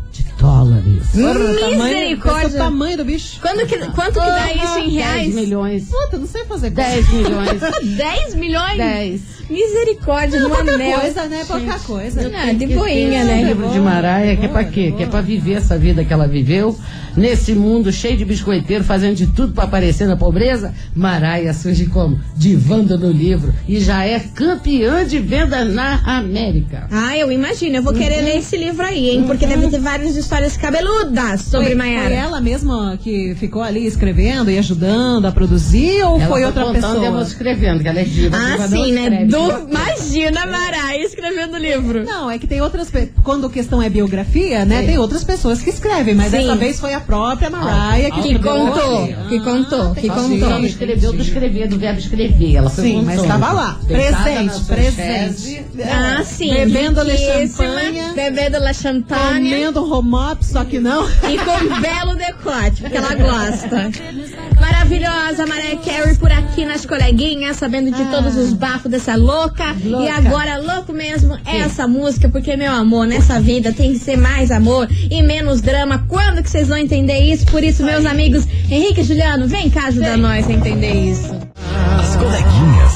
dólares. 0.43 1.03
Misericórdia. 1.13 2.47
Esse 2.47 2.57
é 2.57 2.59
o 2.59 2.63
tamanho 2.63 2.97
do 2.97 3.05
bicho. 3.05 3.39
Quando 3.41 3.65
que, 3.65 3.77
quanto 3.91 4.13
que 4.19 4.25
dá 4.25 4.53
isso 4.53 4.79
em 4.79 4.89
10 4.89 4.93
reais? 4.95 5.35
milhões. 5.35 5.85
Puta, 5.89 6.17
não 6.17 6.27
sei 6.27 6.43
fazer 6.45 6.69
10 6.69 7.09
milhões. 7.13 7.61
10 7.97 8.35
milhões? 8.35 8.77
10. 8.77 9.21
Misericórdia, 9.49 10.39
Não, 10.39 10.49
no 10.49 10.55
pouca 10.55 10.73
anel. 10.73 10.99
coisa, 10.99 11.25
né? 11.25 11.43
Pouca 11.45 11.79
coisa. 11.79 12.31
Ah, 12.33 12.53
de 12.53 12.65
boinha, 12.67 13.23
né? 13.25 13.43
livro 13.43 13.69
de 13.69 13.79
Maraia, 13.79 14.35
que 14.37 14.45
é 14.45 14.47
pra 14.49 14.63
quê? 14.63 14.93
Que 14.95 15.03
é 15.03 15.05
pra 15.05 15.21
viver 15.21 15.53
essa 15.53 15.77
vida 15.77 16.03
que 16.03 16.13
ela 16.13 16.27
viveu, 16.27 16.77
nesse 17.15 17.53
mundo 17.53 17.91
cheio 17.91 18.15
de 18.17 18.23
biscoiteiro, 18.25 18.83
fazendo 18.85 19.15
de 19.15 19.27
tudo 19.27 19.53
pra 19.53 19.65
aparecer 19.65 20.07
na 20.07 20.15
pobreza. 20.15 20.73
Maraia 20.95 21.53
surge 21.53 21.85
como? 21.87 22.19
Divando 22.35 22.97
no 22.97 23.11
livro 23.11 23.53
e 23.67 23.79
já 23.81 24.05
é 24.05 24.17
campeã 24.19 25.05
de 25.05 25.19
vendas 25.19 25.71
na 25.73 25.99
América. 26.05 26.87
Ah, 26.89 27.15
eu 27.17 27.29
imagino. 27.31 27.75
Eu 27.75 27.83
vou 27.83 27.93
querer 27.93 28.21
ler 28.21 28.37
esse 28.37 28.55
livro 28.57 28.83
aí, 28.83 29.09
hein? 29.09 29.23
Porque 29.27 29.45
deve 29.45 29.67
ter 29.67 29.79
várias 29.79 30.15
histórias 30.33 30.57
cabeludas 30.57 31.41
sobre 31.41 31.67
foi, 31.67 31.75
Maiara. 31.75 32.07
Foi 32.07 32.13
ela 32.15 32.41
mesma 32.41 32.97
que 32.97 33.35
ficou 33.35 33.61
ali 33.61 33.85
escrevendo 33.85 34.49
e 34.49 34.57
ajudando 34.57 35.27
a 35.27 35.31
produzir 35.31 36.01
ou 36.03 36.19
Ela 36.19 36.27
foi 36.27 36.43
outra 36.43 36.71
pessoa? 36.71 37.05
eu 37.05 37.11
vou 37.11 37.21
escrevendo, 37.21 37.83
que 37.83 37.87
ela 37.87 37.99
é 37.99 38.03
diva. 38.03 38.35
Ah, 38.35 38.51
diva 38.51 38.67
sim, 38.67 38.91
né? 38.93 39.25
Do, 39.25 39.69
imagina, 39.69 40.47
Maraia 40.47 41.05
escrevendo 41.05 41.55
livro. 41.57 42.03
Não, 42.03 42.31
é 42.31 42.39
que 42.39 42.47
tem 42.47 42.61
outras 42.61 42.91
quando 43.23 43.45
a 43.45 43.49
questão 43.49 43.79
é 43.79 43.89
biografia, 43.89 44.65
né? 44.65 44.81
Sim. 44.81 44.87
Tem 44.87 44.97
outras 44.97 45.23
pessoas 45.23 45.61
que 45.61 45.69
escrevem, 45.69 46.15
mas 46.15 46.31
Sim. 46.31 46.37
dessa 46.37 46.55
vez 46.55 46.79
foi 46.79 46.95
a 46.95 46.99
própria 46.99 47.51
Mariah 47.51 48.09
que, 48.09 48.21
Que 48.21 48.33
escreveu 48.33 48.51
contou, 48.51 49.07
que 49.29 49.39
contou, 49.39 49.93
que 49.93 50.07
entendi. 50.07 50.09
contou. 50.09 50.49
Ela 50.49 50.59
não 50.59 50.65
escreveu 50.65 51.13
do 51.13 51.21
escrever, 51.21 51.67
do 51.67 51.77
verbo 51.77 51.99
escrever. 51.99 52.55
Ela 52.55 52.69
foi 52.71 52.83
Sim, 52.83 53.03
mas 53.03 53.21
estava 53.21 53.51
lá, 53.51 53.79
presente, 53.87 54.63
presente. 54.65 55.65
Ah, 55.83 56.23
sim. 56.23 56.51
Bebendo 56.51 57.03
riquíssima, 57.03 57.67
champanhe. 57.67 58.13
Bebendo 58.15 58.59
la 58.59 58.73
champanhe. 58.73 59.49
Comendo 59.49 59.83
só 60.41 60.63
que 60.63 60.79
não. 60.79 61.03
E 61.23 61.37
com 61.37 61.51
um 61.51 61.81
belo 61.81 62.15
decote, 62.15 62.81
porque 62.81 62.97
ela 62.97 63.15
gosta. 63.15 63.89
Maravilhosa, 64.59 65.45
Mariah 65.47 65.77
Carey 65.77 66.15
por 66.15 66.31
aqui 66.31 66.65
nas 66.65 66.85
coleguinhas, 66.85 67.57
sabendo 67.57 67.91
de 67.91 68.05
todos 68.05 68.35
os 68.35 68.53
bafos 68.53 68.91
dessa 68.91 69.15
louca. 69.15 69.75
Louca. 69.83 70.03
E 70.03 70.09
agora, 70.09 70.57
louco 70.57 70.93
mesmo, 70.93 71.37
é 71.45 71.59
essa 71.59 71.87
música, 71.87 72.29
porque, 72.29 72.55
meu 72.55 72.71
amor, 72.71 73.07
nessa 73.07 73.39
vida 73.39 73.73
tem 73.73 73.93
que 73.93 73.99
ser 73.99 74.17
mais 74.17 74.51
amor 74.51 74.87
e 74.91 75.21
menos 75.21 75.61
drama. 75.61 76.05
Quando 76.07 76.43
que 76.43 76.49
vocês 76.49 76.67
vão 76.67 76.77
entender 76.77 77.19
isso? 77.19 77.45
Por 77.47 77.63
isso, 77.63 77.83
meus 77.83 78.05
amigos, 78.05 78.45
Henrique 78.69 79.01
e 79.01 79.03
Juliano, 79.03 79.47
vem 79.47 79.69
cá 79.69 79.87
ajudar 79.87 80.17
nós 80.17 80.47
a 80.47 80.51
entender 80.51 81.11
isso. 81.11 81.33
As 81.99 82.15
coleguinhas. 82.15 82.93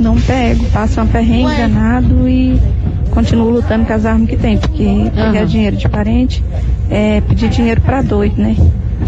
não 0.02 0.20
pego, 0.20 0.66
passo 0.66 1.00
uma 1.00 1.08
perrengue 1.08 1.46
Ué. 1.46 1.58
danado 1.58 2.28
e 2.28 2.60
continuo 3.12 3.50
lutando 3.50 3.86
com 3.86 3.94
as 3.94 4.06
armas 4.06 4.30
que 4.30 4.38
tem, 4.38 4.58
porque 4.58 5.12
pegar 5.14 5.46
dinheiro 5.46 5.76
de 5.76 5.88
parente 5.90 6.44
é 6.90 7.22
pedir 7.22 7.50
dinheiro 7.50 7.82
pra 7.82 8.02
doido, 8.02 8.42
né? 8.42 8.56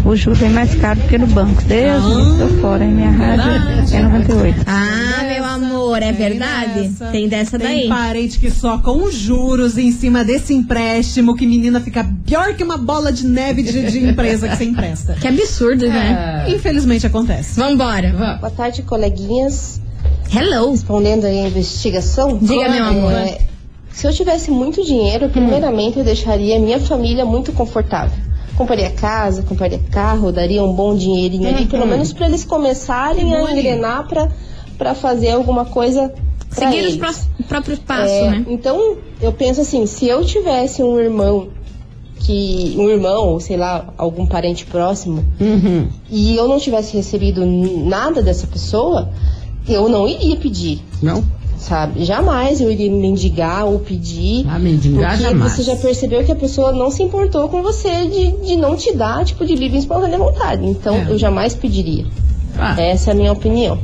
O 0.04 0.14
juro 0.16 0.44
é 0.44 0.48
mais 0.48 0.74
caro 0.74 1.00
do 1.00 1.06
que 1.08 1.16
no 1.16 1.26
banco. 1.28 1.62
Deus 1.62 2.04
livre, 2.04 2.38
tô 2.38 2.48
fora, 2.60 2.84
hein? 2.84 2.90
Minha 2.90 3.10
rádio 3.10 3.96
é 3.96 4.02
98. 4.02 4.62
Ah, 4.66 5.24
meu 5.24 5.44
amor, 5.44 6.02
é 6.02 6.12
verdade? 6.12 6.88
dessa. 6.88 7.06
Tem 7.06 7.28
dessa 7.28 7.58
Tem 7.58 7.68
daí. 7.68 7.88
parente 7.88 8.38
que 8.38 8.50
só 8.50 8.76
com 8.78 9.10
juros 9.10 9.78
em 9.78 9.92
cima 9.92 10.24
desse 10.24 10.52
empréstimo, 10.52 11.34
que 11.34 11.46
menina 11.46 11.80
fica 11.80 12.04
pior 12.26 12.54
que 12.54 12.62
uma 12.64 12.76
bola 12.76 13.12
de 13.12 13.26
neve 13.26 13.62
de, 13.62 13.90
de 13.90 14.04
empresa 14.04 14.48
que 14.48 14.56
você 14.56 14.64
empresta. 14.64 15.14
Que 15.14 15.28
absurdo, 15.28 15.86
né? 15.86 16.44
Infelizmente 16.48 17.06
acontece. 17.06 17.58
Vambora. 17.58 18.36
Boa 18.40 18.50
tarde, 18.50 18.82
coleguinhas. 18.82 19.80
Hello. 20.32 20.70
Respondendo 20.70 21.24
aí 21.24 21.40
a 21.40 21.46
investigação. 21.48 22.38
Diga, 22.38 22.68
meu 22.68 22.84
amor. 22.84 23.12
É, 23.12 23.38
se 23.92 24.06
eu 24.06 24.12
tivesse 24.12 24.50
muito 24.50 24.84
dinheiro, 24.84 25.28
primeiramente 25.28 25.98
eu 25.98 26.04
deixaria 26.04 26.56
a 26.56 26.60
minha 26.60 26.80
família 26.80 27.24
muito 27.24 27.52
confortável. 27.52 28.16
Compraria 28.56 28.90
casa, 28.90 29.42
compraria 29.42 29.80
carro, 29.90 30.30
daria 30.30 30.62
um 30.62 30.72
bom 30.72 30.94
dinheirinho 30.96 31.48
ali, 31.48 31.66
pelo 31.66 31.86
menos 31.86 32.12
para 32.12 32.26
eles 32.26 32.44
começarem 32.44 33.34
a 33.34 33.50
engrenar 33.52 34.06
pra, 34.06 34.28
pra 34.78 34.94
fazer 34.94 35.30
alguma 35.30 35.64
coisa 35.64 36.12
Seguir 36.50 36.78
os 36.82 36.94
eles. 36.94 36.96
pró- 36.96 37.44
próprios 37.48 37.78
passos, 37.80 38.12
É, 38.12 38.30
né? 38.30 38.46
Então, 38.48 38.96
eu 39.20 39.32
penso 39.32 39.60
assim, 39.60 39.86
se 39.86 40.06
eu 40.06 40.24
tivesse 40.24 40.82
um 40.84 40.98
irmão 41.00 41.48
que 42.20 42.74
um 42.78 42.88
irmão, 42.88 43.28
ou 43.30 43.40
sei 43.40 43.56
lá, 43.56 43.92
algum 43.98 44.24
parente 44.24 44.64
próximo, 44.64 45.24
Uhum. 45.40 45.88
e 46.08 46.36
eu 46.36 46.46
não 46.46 46.58
tivesse 46.58 46.96
recebido 46.96 47.44
nada 47.44 48.22
dessa 48.22 48.46
pessoa, 48.46 49.10
eu 49.68 49.88
não 49.88 50.08
iria 50.08 50.36
pedir, 50.36 50.82
Não? 51.02 51.24
sabe? 51.58 52.04
Jamais 52.04 52.60
eu 52.60 52.70
iria 52.70 52.90
mendigar 52.90 53.64
ou 53.66 53.78
pedir. 53.78 54.44
Ah, 54.48 54.58
mendigar 54.58 55.10
porque 55.16 55.22
jamais. 55.30 55.52
você 55.52 55.62
já 55.62 55.76
percebeu 55.76 56.22
que 56.24 56.32
a 56.32 56.36
pessoa 56.36 56.72
não 56.72 56.90
se 56.90 57.02
importou 57.02 57.48
com 57.48 57.62
você 57.62 58.06
de, 58.06 58.32
de 58.46 58.56
não 58.56 58.76
te 58.76 58.92
dar, 58.94 59.24
tipo, 59.24 59.44
de 59.46 59.54
livre 59.54 59.76
e 59.76 59.80
espontânea 59.80 60.18
vontade. 60.18 60.64
Então, 60.66 60.94
É. 60.96 61.10
eu 61.10 61.18
jamais 61.18 61.54
pediria. 61.54 62.04
Ah. 62.58 62.80
Essa 62.80 63.10
é 63.10 63.12
a 63.12 63.16
minha 63.16 63.32
opinião. 63.32 63.78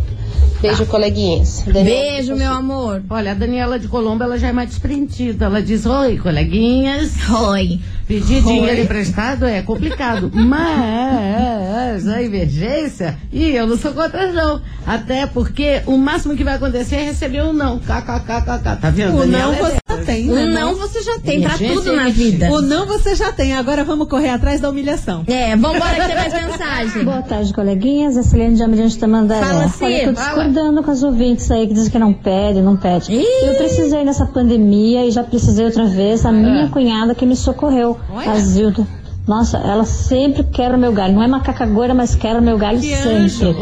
Beijo, 0.60 0.84
coleguinhas. 0.86 1.64
Daniela, 1.66 1.84
Beijo, 1.84 2.36
meu 2.36 2.52
amor. 2.52 3.02
Olha, 3.08 3.30
a 3.30 3.34
Daniela 3.34 3.78
de 3.78 3.88
Colombo, 3.88 4.22
ela 4.22 4.38
já 4.38 4.48
é 4.48 4.52
mais 4.52 4.68
desprendida. 4.68 5.46
Ela 5.46 5.62
diz, 5.62 5.86
oi, 5.86 6.18
coleguinhas. 6.18 7.12
Oi. 7.30 7.80
Pedir 8.06 8.42
dinheiro 8.42 8.80
emprestado 8.82 9.46
é 9.46 9.62
complicado, 9.62 10.30
mas 10.34 12.08
a 12.08 12.20
emergência, 12.20 13.16
e 13.32 13.50
eu 13.50 13.68
não 13.68 13.78
sou 13.78 13.92
contra 13.92 14.32
não. 14.32 14.60
Até 14.84 15.26
porque 15.26 15.80
o 15.86 15.96
máximo 15.96 16.36
que 16.36 16.42
vai 16.42 16.56
acontecer 16.56 16.96
é 16.96 17.04
receber 17.04 17.42
um 17.42 17.52
não. 17.52 17.78
KKKKK. 17.78 18.80
Tá 18.80 18.90
vendo? 18.90 19.14
O 19.14 19.20
Daniela? 19.20 19.52
não 19.52 19.64
você 19.64 19.76
já 19.88 19.89
tem, 20.04 20.26
né? 20.26 20.44
O 20.44 20.46
não 20.48 20.74
você 20.74 21.02
já 21.02 21.18
tem 21.18 21.40
pra 21.42 21.56
tudo 21.56 21.94
na 21.94 22.08
é 22.08 22.10
vida. 22.10 22.50
O 22.50 22.60
não 22.60 22.86
você 22.86 23.14
já 23.14 23.32
tem. 23.32 23.54
Agora 23.54 23.84
vamos 23.84 24.08
correr 24.08 24.30
atrás 24.30 24.60
da 24.60 24.68
humilhação. 24.70 25.24
É, 25.26 25.56
vambora 25.56 25.94
que 25.94 26.06
tem 26.06 26.16
mais 26.16 26.32
mensagem. 26.32 27.04
Boa 27.04 27.22
tarde, 27.22 27.52
coleguinhas. 27.52 28.16
A 28.16 28.22
Celene 28.22 28.56
de 28.56 28.62
Amirante 28.62 28.98
Tamandaré. 28.98 29.44
Fala, 29.44 29.72
Olha, 29.80 30.02
eu 30.02 30.14
tô 30.14 30.20
discordando 30.20 30.82
com 30.82 30.90
as 30.90 31.02
ouvintes 31.02 31.50
aí 31.50 31.66
que 31.66 31.74
dizem 31.74 31.90
que 31.90 31.98
não 31.98 32.12
pede, 32.12 32.60
não 32.60 32.76
pede. 32.76 33.12
Ih. 33.12 33.46
Eu 33.46 33.54
precisei 33.54 34.04
nessa 34.04 34.26
pandemia 34.26 35.06
e 35.06 35.10
já 35.10 35.22
precisei 35.22 35.64
outra 35.64 35.86
vez. 35.86 36.24
A 36.24 36.32
minha 36.32 36.68
cunhada 36.68 37.14
que 37.14 37.26
me 37.26 37.36
socorreu, 37.36 37.98
Olha. 38.12 38.30
a 38.30 38.38
Zilda. 38.38 38.99
Nossa, 39.30 39.58
ela 39.58 39.84
sempre 39.84 40.42
quebra 40.42 40.76
meu 40.76 40.92
galho. 40.92 41.14
Não 41.14 41.22
é 41.22 41.28
macacagoura, 41.28 41.94
mas 41.94 42.16
quebra 42.16 42.40
meu 42.40 42.58
galho 42.58 42.80
Que 42.80 42.96
sempre. 42.96 43.54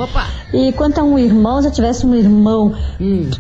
E 0.51 0.73
quanto 0.73 0.99
a 0.99 1.05
um 1.05 1.19
irmão, 1.19 1.61
se 1.61 1.69
eu 1.69 1.73
tivesse 1.73 2.07
um 2.07 2.15
irmão 2.15 2.75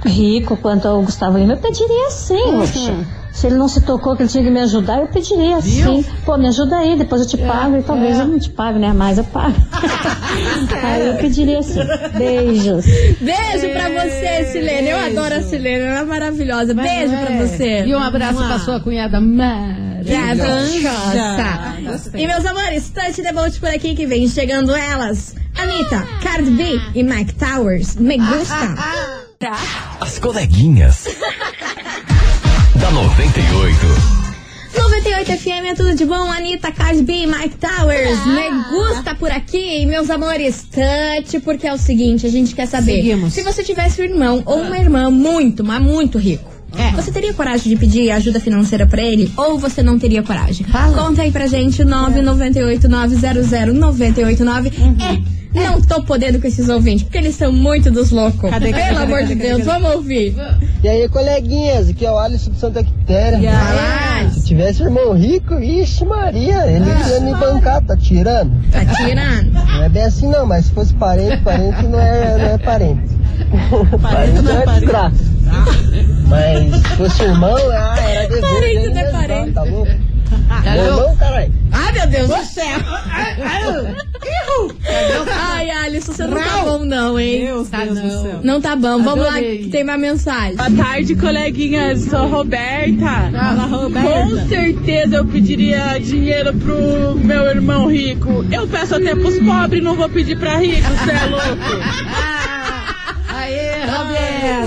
rico 0.05 0.55
quanto 0.59 0.87
ao 0.87 1.01
Gustavo 1.01 1.39
Lima, 1.39 1.55
eu 1.55 1.57
pediria 1.57 2.11
sim, 2.11 2.53
poxa. 2.53 3.07
Se 3.39 3.47
ele 3.47 3.55
não 3.55 3.69
se 3.69 3.81
tocou 3.83 4.17
que 4.17 4.23
ele 4.25 4.29
tinha 4.29 4.43
que 4.43 4.51
me 4.51 4.59
ajudar, 4.63 4.99
eu 4.99 5.07
pediria 5.07 5.61
sim. 5.61 6.05
Pô, 6.25 6.37
me 6.37 6.49
ajuda 6.49 6.77
aí, 6.77 6.99
depois 6.99 7.23
eu 7.23 7.29
te 7.29 7.37
pago. 7.37 7.77
E 7.77 7.83
talvez 7.85 8.19
eu 8.19 8.27
não 8.27 8.37
te 8.37 8.51
pague, 8.51 8.81
né? 8.81 8.93
Mas 8.93 9.17
eu 9.17 9.23
pago. 9.23 9.55
aí 10.83 11.07
eu 11.07 11.15
pediria 11.19 11.63
sim. 11.63 11.79
Beijos. 12.17 12.85
Beijo 12.85 13.69
pra 13.73 13.91
você, 13.91 14.49
Silene. 14.51 14.89
Eu 14.89 14.99
adoro 14.99 15.37
a 15.37 15.43
Silene, 15.43 15.85
ela 15.85 16.01
é 16.01 16.05
maravilhosa. 16.05 16.75
Beijo 16.75 17.13
pra 17.13 17.47
você. 17.47 17.85
E 17.87 17.95
um 17.95 18.03
abraço 18.03 18.45
pra 18.45 18.59
sua 18.59 18.81
cunhada 18.81 19.21
maravilhosa. 19.21 20.09
E 22.15 22.27
meus 22.27 22.45
amores, 22.45 22.89
the 22.91 23.33
Boat 23.33 23.61
por 23.61 23.69
aqui 23.69 23.95
que 23.95 24.05
vem 24.05 24.27
chegando 24.27 24.75
elas. 24.75 25.37
Anitta, 25.57 26.05
Cardi 26.25 26.51
B 26.51 26.81
e 26.93 27.05
Mike 27.05 27.35
Towers. 27.35 27.95
Me 27.95 28.19
gusta. 28.19 28.75
As 30.01 30.19
coleguinhas. 30.19 31.07
Da 32.89 32.93
98. 32.93 33.87
98 34.75 35.33
FM 35.39 35.67
é 35.67 35.75
tudo 35.75 35.95
de 35.95 36.07
bom, 36.07 36.33
Anitta, 36.33 36.73
Cardi 36.73 37.03
B, 37.03 37.27
Mike 37.27 37.57
Towers, 37.57 38.25
me 38.27 38.51
gusta 38.71 39.15
por 39.15 39.31
aqui, 39.31 39.85
meus 39.85 40.09
amores, 40.09 40.67
touch, 40.71 41.41
porque 41.41 41.67
é 41.67 41.73
o 41.75 41.77
seguinte, 41.79 42.27
a 42.27 42.31
gente 42.31 42.55
quer 42.55 42.67
saber, 42.67 42.97
Seguimos. 42.97 43.35
se 43.35 43.43
você 43.43 43.63
tivesse 43.63 44.01
um 44.01 44.05
irmão 44.05 44.43
ou 44.47 44.63
uma 44.63 44.79
irmã 44.79 45.11
muito, 45.11 45.63
mas 45.63 45.83
muito 45.83 46.17
rico, 46.19 46.51
você 46.95 47.11
teria 47.11 47.35
coragem 47.35 47.69
de 47.73 47.77
pedir 47.79 48.11
ajuda 48.11 48.41
financeira 48.41 48.87
pra 48.87 49.03
ele 49.03 49.31
ou 49.37 49.59
você 49.59 49.83
não 49.83 49.99
teria 49.99 50.23
coragem? 50.23 50.67
Conta 50.95 51.23
aí 51.23 51.31
pra 51.33 51.47
gente, 51.47 51.85
998 51.85 52.89
900 52.89 53.75
989. 53.75 54.73
É 55.55 55.61
Não 55.65 55.81
tô 55.81 56.03
podendo 56.03 56.39
com 56.41 56.47
esses 56.47 56.69
ouvintes, 56.69 57.03
porque 57.05 57.17
eles 57.19 57.35
são 57.35 57.51
muito 57.51 57.91
dos 57.91 58.11
loucos. 58.11 58.51
Cadê, 58.51 58.71
cadê, 58.71 58.85
Pelo 58.85 58.99
cadê, 58.99 59.05
amor 59.13 59.21
cadê, 59.21 59.35
de 59.35 59.41
Deus, 59.41 59.59
cadê? 59.65 59.71
vamos 59.71 59.97
ouvir. 59.97 60.37
E 60.83 60.89
aí, 60.89 61.09
coleguinhas, 61.09 61.89
aqui 61.89 62.05
é 62.05 62.13
o 62.13 62.19
Alisson 62.19 62.51
de 62.51 62.59
Santa 62.59 62.85
Quitéria. 62.85 63.39
Aí? 63.39 64.31
Se 64.31 64.45
tivesse 64.45 64.83
irmão 64.83 65.15
rico, 65.15 65.55
ixi 65.55 66.05
Maria, 66.05 66.67
ele 66.67 66.85
ia 66.85 67.21
me 67.21 67.33
bancar, 67.35 67.83
tá 67.83 67.97
tirando? 67.97 68.53
Tá 68.71 68.85
tirando. 68.85 69.53
Não 69.53 69.83
é 69.85 69.89
bem 69.89 70.03
assim 70.05 70.29
não, 70.29 70.45
mas 70.47 70.67
se 70.67 70.73
fosse 70.73 70.93
parente, 70.95 71.39
parente 71.43 71.83
não 71.87 71.99
é, 71.99 72.39
não 72.39 72.45
é 72.51 72.59
parente. 72.59 73.17
Parente 74.03 74.43
não 74.43 74.53
é 74.53 74.65
parente. 74.65 74.87
Fosse 76.99 77.23
irmão, 77.23 77.57
ah, 77.73 77.97
era 78.01 78.29
dever. 78.29 78.41
Parente 78.43 78.65
dele 78.65 78.89
não 78.91 78.99
é 78.99 79.03
mesmo, 79.05 79.13
parente. 79.19 79.53
Tá 79.53 79.63
louco? 79.63 79.93
Tá 80.49 80.71
Meu 80.73 80.97
louco? 80.97 81.17
caralho. 81.17 81.53
Ai, 81.73 81.93
meu 81.93 82.07
Deus 82.09 82.29
do 82.29 82.45
céu. 82.45 82.79
Ai, 85.31 85.71
Alisson, 85.71 86.13
você 86.13 86.27
não 86.27 86.37
tá 86.43 86.59
bom 86.65 86.85
não, 86.85 87.19
hein? 87.19 87.45
Deus, 87.47 87.69
Tá 87.69 87.85
Deus 87.85 87.99
do 87.99 88.07
não. 88.07 88.23
céu. 88.23 88.41
Não 88.43 88.61
tá 88.61 88.77
bom. 88.77 89.03
Vamos 89.03 89.25
lá, 89.25 89.31
Adorei. 89.33 89.59
que 89.59 89.69
tem 89.71 89.85
mais 89.85 90.01
mensagem. 90.01 90.57
Boa 90.57 90.71
tarde, 90.71 91.15
coleguinhas. 91.15 92.01
Sou 92.05 92.27
Roberta. 92.29 93.31
Fala, 93.33 93.67
Roberta. 93.67 94.09
Com 94.11 94.49
certeza 94.49 95.17
eu 95.17 95.25
pediria 95.25 95.99
dinheiro 95.99 96.53
pro 96.55 97.15
meu 97.17 97.47
irmão 97.47 97.87
rico. 97.91 98.45
Eu 98.51 98.67
peço 98.67 98.97
até 98.97 99.15
pros 99.15 99.39
pobres, 99.39 99.83
não 99.83 99.95
vou 99.95 100.09
pedir 100.09 100.39
pra 100.39 100.57
rico, 100.59 100.89
cê 101.05 101.11
é 101.11 101.27
louco. 101.27 101.47
Aê, 103.35 103.85
Roberto. 103.87 104.65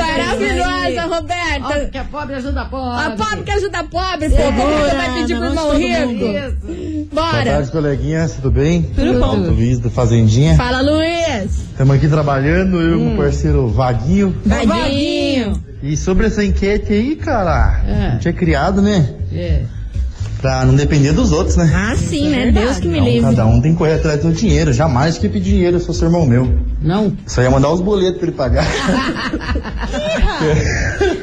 Ó, 1.06 1.16
Roberta. 1.16 1.90
que 1.92 1.98
a 1.98 2.04
pobre 2.04 2.36
ajuda 2.36 2.62
a 2.62 2.66
pobre. 2.66 3.06
A 3.06 3.10
pobre 3.12 3.44
que 3.44 3.52
ajuda 3.52 3.80
a 3.80 3.84
pobre, 3.84 4.30
pô. 4.30 4.36
Como 4.38 4.52
que 4.54 4.90
você 4.90 4.96
vai 4.96 5.14
pedir 5.14 5.36
pro 5.38 5.46
irmão 5.46 5.78
rico? 5.78 6.26
Isso. 6.26 7.08
Boa 7.14 7.32
Bora. 7.32 7.44
tarde, 7.44 7.72
coleguinhas, 7.72 8.34
tudo 8.34 8.52
bem? 8.52 8.84
Tudo 8.84 9.20
bom. 9.20 9.36
Luiz 9.36 9.80
do 9.80 9.90
Fazendinha. 9.90 10.56
Fala, 10.56 10.82
Luiz. 10.82 11.52
Estamos 11.72 11.96
aqui 11.96 12.08
trabalhando, 12.08 12.80
eu 12.80 13.00
e 13.00 13.14
o 13.14 13.18
parceiro 13.18 13.68
Vaguinho. 13.68 14.36
Vadinho. 14.46 15.64
E 15.84 15.98
sobre 15.98 16.28
essa 16.28 16.44
enquete 16.46 16.94
aí, 16.94 17.16
cara, 17.16 17.82
É. 17.88 17.94
a 18.08 18.10
gente 18.12 18.28
é 18.28 18.34
criado, 18.34 18.82
né? 18.82 19.10
É. 19.34 19.64
Pra 20.42 20.66
não 20.66 20.74
depender 20.76 21.12
dos 21.12 21.32
outros, 21.32 21.56
né? 21.56 21.72
Ah, 21.74 21.96
sim, 21.96 22.30
né? 22.30 22.52
Deus 22.52 22.80
que 22.80 22.88
me 22.88 22.98
Então, 22.98 23.08
livre. 23.12 23.30
cada 23.36 23.46
um 23.46 23.62
tem 23.62 23.74
que 23.74 23.78
correr 23.78 23.94
atrás 23.94 24.22
do 24.22 24.32
dinheiro. 24.32 24.74
Jamais 24.74 25.18
que 25.20 25.30
pedir 25.30 25.52
dinheiro 25.52 25.80
se 25.80 25.86
fosse 25.86 26.04
irmão 26.04 26.26
meu. 26.26 26.52
Não? 26.82 27.16
Só 27.28 27.44
ia 27.44 27.52
mandar 27.52 27.70
os 27.72 27.80
boletos 27.80 28.18
pra 28.18 28.28
ele 28.28 28.36
pagar. 28.36 28.66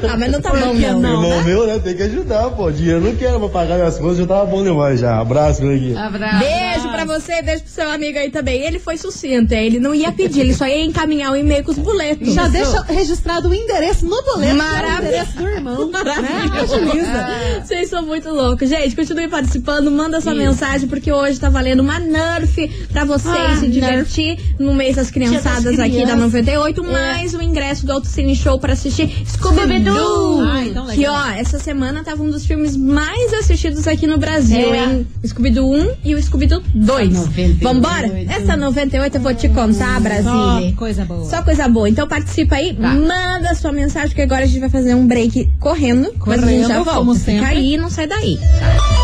Ah, 0.09 0.15
mas 0.17 0.31
não 0.31 0.41
tá 0.41 0.51
bom, 0.51 0.71
que 0.75 0.79
não. 0.87 0.99
não? 1.01 1.09
irmão 1.11 1.29
né? 1.37 1.43
meu, 1.43 1.67
né? 1.67 1.79
Tem 1.79 1.95
que 1.95 2.03
ajudar, 2.03 2.49
pô. 2.51 2.71
Dinheiro 2.71 2.99
eu 2.99 3.11
não 3.11 3.15
quero 3.17 3.39
pra 3.39 3.49
pagar 3.49 3.75
minhas 3.75 3.97
coisas, 3.97 4.17
já 4.19 4.25
tava 4.25 4.45
bom 4.45 4.63
demais 4.63 4.99
já. 4.99 5.19
Abraço, 5.19 5.61
coleguinha. 5.61 5.99
Abraço. 5.99 6.39
Beijo 6.39 6.89
pra 6.89 7.05
você, 7.05 7.41
beijo 7.41 7.63
pro 7.63 7.71
seu 7.71 7.89
amigo 7.89 8.17
aí 8.17 8.29
também. 8.31 8.61
Ele 8.61 8.79
foi 8.79 8.97
sucinto, 8.97 9.53
é, 9.53 9.65
ele 9.65 9.79
não 9.79 9.93
ia 9.93 10.11
pedir, 10.11 10.41
ele 10.41 10.53
só 10.53 10.65
ia 10.65 10.83
encaminhar 10.85 11.31
o 11.31 11.35
e-mail 11.35 11.63
com 11.63 11.71
os 11.71 11.77
boletos. 11.77 12.33
Já 12.33 12.47
deixa 12.47 12.81
registrado 12.83 13.49
o 13.49 13.53
endereço 13.53 14.05
no 14.05 14.21
boleto. 14.23 14.39
que 14.39 14.47
é 14.47 14.53
o 14.53 14.57
Maravilha. 14.57 15.07
endereço 15.07 15.37
do 15.37 15.47
irmão. 15.47 15.89
Né? 15.91 16.61
Agiliza. 16.61 17.61
Vocês 17.65 17.89
são 17.89 18.01
muito 18.03 18.29
loucos. 18.29 18.69
Gente, 18.69 18.95
continue 19.09 19.27
participando, 19.27 19.89
manda 19.89 20.21
sua 20.21 20.35
mensagem, 20.35 20.87
porque 20.87 21.11
hoje 21.11 21.39
tá 21.39 21.49
valendo 21.49 21.79
uma 21.79 21.99
Nerf 21.99 22.69
pra 22.91 23.03
vocês 23.05 23.35
Ah, 23.35 23.55
se 23.59 23.67
divertir 23.67 24.37
no 24.59 24.71
mês 24.73 24.97
das 24.97 25.09
criançadas 25.09 25.63
das 25.63 25.79
aqui 25.79 25.97
da 26.05 26.13
crianças. 26.13 26.19
98, 26.19 26.83
mais 26.83 27.33
o 27.33 27.41
ingresso 27.41 27.87
do 27.87 27.91
Autocine 27.93 28.35
Show 28.35 28.59
pra 28.59 28.73
assistir 28.73 29.09
Scooby-Doo. 29.25 30.41
Ah, 30.41 30.63
então 30.63 30.85
que 30.87 31.07
ó, 31.07 31.27
essa 31.31 31.57
semana 31.57 32.03
tava 32.03 32.21
um 32.21 32.29
dos 32.29 32.45
filmes 32.45 32.75
mais 32.77 33.33
assistidos 33.33 33.87
aqui 33.87 34.05
no 34.05 34.19
Brasil, 34.19 34.73
É. 34.73 34.77
hein? 34.85 35.07
Scooby-Doo 35.25 35.73
1 35.73 35.91
e 36.05 36.13
o 36.13 36.21
Scooby-Doo 36.21 36.61
2. 36.75 37.13
98. 37.13 37.63
Vambora? 37.63 38.07
Essa 38.29 38.55
98 38.55 39.15
eu 39.15 39.21
vou 39.21 39.33
te 39.33 39.49
contar, 39.49 39.99
Brasília. 40.01 40.69
Só 40.69 40.71
coisa 40.77 41.05
boa. 41.05 41.25
Só 41.29 41.41
coisa 41.41 41.67
boa. 41.67 41.89
Então 41.89 42.07
participa 42.07 42.55
aí, 42.55 42.75
Tá. 42.75 42.93
manda 42.93 43.55
sua 43.55 43.71
mensagem, 43.71 44.13
que 44.15 44.21
agora 44.21 44.43
a 44.43 44.47
gente 44.47 44.59
vai 44.59 44.69
fazer 44.69 44.93
um 44.93 45.07
break 45.07 45.51
correndo. 45.59 46.13
mas 46.25 46.43
a 46.43 46.45
gente 46.47 46.67
já 46.67 46.83
Correndo, 46.83 47.05
volta. 47.05 47.19
Fica 47.19 47.47
aí, 47.47 47.75
não 47.77 47.89
sai 47.89 48.05
daí. 48.07 48.37
As 48.39 48.98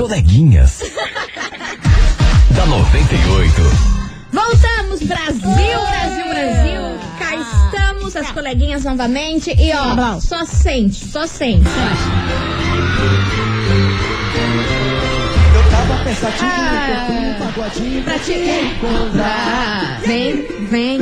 coleguinhas. 0.00 0.80
da 2.56 2.64
98. 2.64 3.62
Voltamos, 4.32 5.02
Brasil, 5.02 5.40
Brasil, 5.42 6.24
Brasil. 6.24 6.80
Cá 7.18 7.36
estamos, 7.36 8.16
as 8.16 8.30
coleguinhas 8.30 8.84
novamente. 8.84 9.50
E 9.50 9.70
ó, 9.74 9.92
Abraço. 9.92 10.28
só 10.28 10.44
sente, 10.46 11.04
só 11.04 11.26
sente. 11.26 11.68
Eu 11.68 11.74
tava 11.74 13.49
pensativo, 16.14 16.50
Ah. 16.50 16.88
eu 16.90 17.06
fui 17.06 17.16
um 17.26 17.34
pagodinho 17.34 18.02
Pra 18.02 18.18
te 18.18 18.32
encontrar. 18.32 20.00
Vem, 20.06 20.46
vem. 20.68 20.98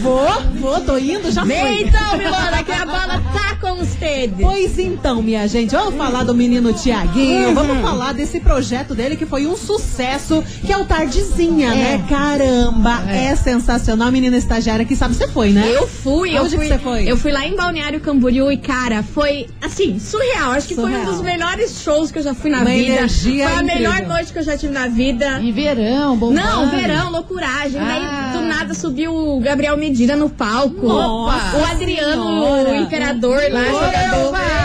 Vou, 0.00 0.28
vou, 0.56 0.80
tô 0.80 0.98
indo, 0.98 1.30
já 1.30 1.44
Vem 1.44 1.60
foi. 1.60 1.82
então, 1.82 2.18
Milona, 2.18 2.62
que 2.62 2.72
a 2.72 2.84
bola 2.86 3.22
tá 3.32 3.56
com 3.60 3.80
os 3.80 3.88
dedos. 3.94 4.40
Pois 4.40 4.78
então, 4.78 5.22
minha 5.22 5.46
gente, 5.48 5.70
vamos 5.70 5.94
falar 5.96 6.24
do 6.24 6.34
menino 6.34 6.72
Tiaguinho, 6.72 7.48
Uhum. 7.48 7.54
vamos 7.54 7.78
falar 7.80 8.12
desse 8.12 8.40
projeto 8.40 8.94
dele 8.94 9.16
que 9.16 9.26
foi 9.26 9.46
um 9.46 9.56
sucesso, 9.56 10.42
que 10.64 10.72
é 10.72 10.76
o 10.76 10.84
Tardezinha, 10.84 11.68
É. 11.72 11.74
né? 11.98 12.04
Caramba, 12.08 13.02
é. 13.10 13.34
sensacional. 13.36 14.08
A 14.08 14.10
menina 14.10 14.36
estagiária 14.36 14.84
que 14.84 14.94
sabe, 14.96 15.14
você 15.14 15.28
foi, 15.28 15.50
né? 15.50 15.64
Eu 15.72 15.86
fui, 15.86 16.36
eu 16.36 16.42
Onde 16.44 16.56
fui. 16.56 16.66
que 16.66 16.72
você 16.74 16.78
foi? 16.78 17.10
Eu 17.10 17.16
fui 17.16 17.32
lá 17.32 17.46
em 17.46 17.54
Balneário 17.56 18.00
Camboriú 18.00 18.50
e, 18.52 18.56
cara, 18.56 19.02
foi 19.02 19.46
assim, 19.62 19.98
surreal. 19.98 20.52
Acho 20.52 20.68
que 20.68 20.74
foi 20.74 20.84
Surreal. 20.84 21.02
um 21.02 21.06
dos 21.12 21.20
melhores 21.22 21.80
shows 21.82 22.10
que 22.10 22.18
eu 22.18 22.22
já 22.22 22.34
fui 22.34 22.50
na 22.50 22.58
Uma 22.58 22.70
vida. 22.70 22.92
energia 22.94 23.48
foi 23.48 23.53
a 23.58 23.62
incrível. 23.62 23.90
melhor 23.92 24.08
noite 24.08 24.32
que 24.32 24.38
eu 24.38 24.42
já 24.42 24.56
tive 24.56 24.72
na 24.72 24.86
vida. 24.88 25.40
E 25.40 25.52
verão, 25.52 26.16
bom 26.16 26.30
Não, 26.30 26.68
verão, 26.70 27.10
loucuragem. 27.10 27.80
Ah. 27.80 28.32
Daí 28.32 28.40
do 28.40 28.46
nada 28.48 28.74
subiu 28.74 29.14
o 29.14 29.40
Gabriel 29.40 29.76
Medina 29.76 30.16
no 30.16 30.28
palco. 30.30 30.86
Nossa 30.86 31.56
o 31.56 31.64
Adriano, 31.64 32.22
Senhora. 32.22 32.70
o 32.70 32.74
imperador 32.76 33.40
lá, 33.50 33.64
jogador. 33.64 34.32
Deus. 34.32 34.63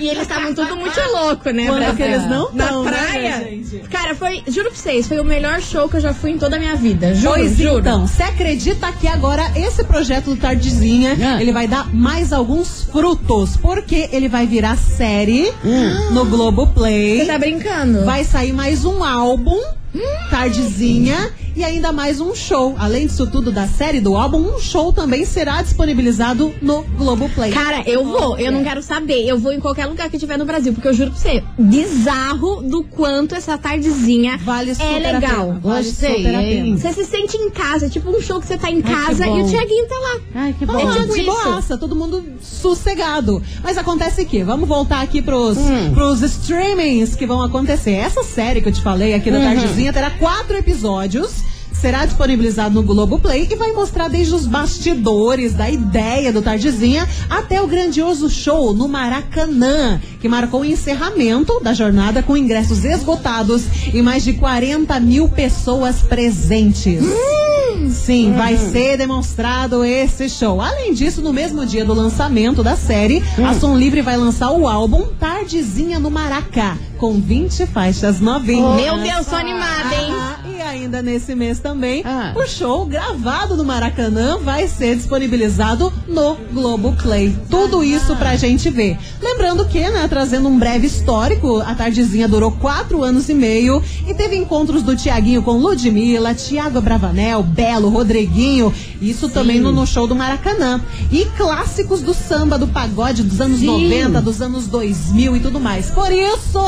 E 0.00 0.08
eles 0.08 0.22
estavam 0.22 0.54
tudo 0.54 0.76
muito 0.76 0.98
louco, 1.12 1.50
né, 1.50 1.66
Quando 1.66 1.96
que 1.96 2.02
eles 2.02 2.22
não 2.28 2.50
Na 2.52 2.66
tão, 2.68 2.84
né, 2.84 2.90
praia. 2.90 3.32
gente? 3.44 3.78
Cara, 3.90 4.14
foi, 4.14 4.42
juro 4.46 4.70
pra 4.70 4.78
vocês, 4.78 5.06
foi 5.08 5.18
o 5.18 5.24
melhor 5.24 5.60
show 5.60 5.88
que 5.88 5.96
eu 5.96 6.00
já 6.00 6.14
fui 6.14 6.30
em 6.30 6.38
toda 6.38 6.56
a 6.56 6.58
minha 6.58 6.76
vida. 6.76 7.14
Juro, 7.14 7.34
Pois 7.34 7.56
juro. 7.56 7.78
então, 7.80 8.06
você 8.06 8.22
acredita 8.22 8.92
que 8.92 9.08
agora 9.08 9.42
esse 9.56 9.82
projeto 9.84 10.26
do 10.26 10.36
Tardezinha, 10.36 11.16
Ah. 11.20 11.40
ele 11.42 11.52
vai 11.52 11.66
dar 11.66 11.92
mais 11.94 12.32
alguns 12.32 12.84
frutos, 12.84 13.56
porque 13.56 14.08
ele 14.12 14.28
vai 14.28 14.46
virar 14.46 14.76
série 14.76 15.52
no 16.12 16.24
Globoplay. 16.24 17.20
Você 17.20 17.26
tá 17.26 17.38
brincando? 17.38 18.04
Vai 18.04 18.24
sair 18.24 18.52
mais 18.52 18.84
um 18.84 19.02
álbum, 19.02 19.58
Tardezinha, 20.30 21.30
e 21.58 21.64
ainda 21.64 21.90
mais 21.92 22.20
um 22.20 22.34
show. 22.34 22.76
Além 22.78 23.06
disso 23.06 23.26
tudo 23.26 23.50
da 23.50 23.66
série 23.66 24.00
do 24.00 24.16
álbum, 24.16 24.38
um 24.54 24.58
show 24.60 24.92
também 24.92 25.24
será 25.24 25.60
disponibilizado 25.60 26.54
no 26.62 26.82
Globoplay. 26.96 27.50
Cara, 27.50 27.82
eu 27.84 28.04
vou, 28.04 28.38
eu 28.38 28.52
não 28.52 28.62
quero 28.62 28.80
saber. 28.82 29.26
Eu 29.26 29.36
vou 29.38 29.52
em 29.52 29.58
qualquer 29.58 29.86
lugar 29.86 30.08
que 30.08 30.18
tiver 30.18 30.36
no 30.38 30.44
Brasil, 30.44 30.72
porque 30.72 30.86
eu 30.86 30.94
juro 30.94 31.10
pra 31.10 31.18
você, 31.18 31.42
bizarro 31.58 32.62
do 32.62 32.84
quanto 32.84 33.34
essa 33.34 33.58
tardezinha 33.58 34.38
Vale 34.38 34.70
é 34.78 34.98
legal. 34.98 35.20
pena, 35.20 35.60
vale 35.60 35.84
Gostei, 35.84 36.16
super 36.16 36.34
a 36.34 36.42
hein? 36.42 36.62
pena. 36.64 36.78
Você 36.78 36.92
se 36.92 37.10
sente 37.10 37.36
em 37.36 37.50
casa, 37.50 37.86
é 37.86 37.88
tipo 37.88 38.08
um 38.10 38.20
show 38.20 38.40
que 38.40 38.46
você 38.46 38.56
tá 38.56 38.70
em 38.70 38.80
que 38.80 38.88
casa 38.92 39.26
e 39.26 39.42
o 39.42 39.48
Tiaguinho 39.48 39.88
tá 39.88 39.94
lá. 39.98 40.20
Ai, 40.36 40.54
que 40.58 40.64
bom. 40.64 40.78
É 40.78 40.92
tipo 41.00 41.14
de 41.14 41.20
isso. 41.22 41.24
boaça, 41.30 41.76
todo 41.76 41.96
mundo 41.96 42.22
sossegado. 42.40 43.42
Mas 43.62 43.76
acontece 43.78 44.24
que, 44.24 44.42
vamos 44.44 44.68
voltar 44.68 45.00
aqui 45.02 45.20
pros, 45.20 45.56
Hum. 45.58 45.92
pros 45.92 46.22
streamings 46.22 47.14
que 47.14 47.26
vão 47.26 47.42
acontecer. 47.42 47.92
Essa 47.92 48.22
série 48.22 48.60
que 48.60 48.68
eu 48.68 48.72
te 48.72 48.80
falei 48.80 49.14
aqui 49.14 49.30
da 49.30 49.38
Uhum. 49.38 49.44
Tardezinha 49.44 49.92
terá 49.92 50.10
quatro 50.10 50.56
episódios. 50.56 51.47
Será 51.80 52.04
disponibilizado 52.04 52.74
no 52.74 52.82
Globoplay 52.82 53.46
e 53.48 53.54
vai 53.54 53.72
mostrar 53.72 54.08
desde 54.08 54.34
os 54.34 54.46
bastidores 54.46 55.54
da 55.54 55.70
ideia 55.70 56.32
do 56.32 56.42
Tardezinha 56.42 57.08
até 57.30 57.62
o 57.62 57.68
grandioso 57.68 58.28
show 58.28 58.74
no 58.74 58.88
Maracanã, 58.88 60.00
que 60.20 60.28
marcou 60.28 60.62
o 60.62 60.64
encerramento 60.64 61.60
da 61.60 61.72
jornada 61.72 62.20
com 62.20 62.36
ingressos 62.36 62.84
esgotados 62.84 63.62
e 63.94 64.02
mais 64.02 64.24
de 64.24 64.32
40 64.32 64.98
mil 64.98 65.28
pessoas 65.28 66.02
presentes. 66.02 67.04
Sim, 67.90 68.32
vai 68.32 68.56
ser 68.56 68.96
demonstrado 68.96 69.84
esse 69.84 70.28
show. 70.28 70.60
Além 70.60 70.92
disso, 70.92 71.22
no 71.22 71.32
mesmo 71.32 71.64
dia 71.64 71.84
do 71.84 71.94
lançamento 71.94 72.62
da 72.62 72.76
série, 72.76 73.22
a 73.46 73.54
Som 73.54 73.76
Livre 73.76 74.02
vai 74.02 74.16
lançar 74.16 74.50
o 74.50 74.66
álbum 74.66 75.06
Tardezinha 75.18 75.98
no 75.98 76.10
Maracá, 76.10 76.76
com 76.98 77.20
20 77.20 77.66
faixas 77.66 78.20
novinhas. 78.20 78.74
Meu 78.74 78.98
Deus, 78.98 79.26
tô 79.26 79.36
animada, 79.36 79.94
hein? 79.94 80.12
Ah, 80.12 80.37
ainda 80.68 81.02
nesse 81.02 81.34
mês 81.34 81.58
também, 81.58 82.02
Ah. 82.04 82.32
o 82.36 82.46
show 82.46 82.84
gravado 82.86 83.56
no 83.56 83.64
Maracanã 83.64 84.38
vai 84.38 84.68
ser 84.68 84.96
disponibilizado 84.96 85.92
no 86.06 86.36
Globoplay. 86.52 87.36
Tudo 87.50 87.82
isso 87.82 88.14
pra 88.16 88.36
gente 88.36 88.70
ver. 88.70 88.98
Lembrando 89.20 89.64
que, 89.66 89.80
né, 89.80 90.06
trazendo 90.08 90.48
um 90.48 90.58
breve 90.58 90.86
histórico, 90.86 91.58
a 91.60 91.74
Tardezinha 91.74 92.28
durou 92.28 92.52
quatro 92.52 93.02
anos 93.02 93.28
e 93.28 93.34
meio 93.34 93.82
e 94.06 94.14
teve 94.14 94.36
encontros 94.36 94.82
do 94.82 94.94
Tiaguinho 94.96 95.42
com 95.42 95.52
Ludmilla, 95.58 96.34
Tiago 96.34 96.80
Bravanel, 96.80 97.42
Belo, 97.42 97.88
Rodriguinho, 97.88 98.72
isso 99.00 99.28
também 99.28 99.60
no, 99.60 99.72
no 99.72 99.86
show 99.86 100.06
do 100.06 100.14
Maracanã. 100.14 100.80
E 101.10 101.24
clássicos 101.36 102.00
do 102.00 102.12
samba, 102.14 102.58
do 102.58 102.66
pagode 102.68 103.22
dos 103.22 103.40
anos 103.40 103.60
Sim. 103.60 103.66
90, 103.66 104.20
dos 104.20 104.40
anos 104.42 104.66
2000 104.66 105.36
e 105.36 105.40
tudo 105.40 105.58
mais. 105.60 105.90
Por 105.90 106.10
isso, 106.12 106.60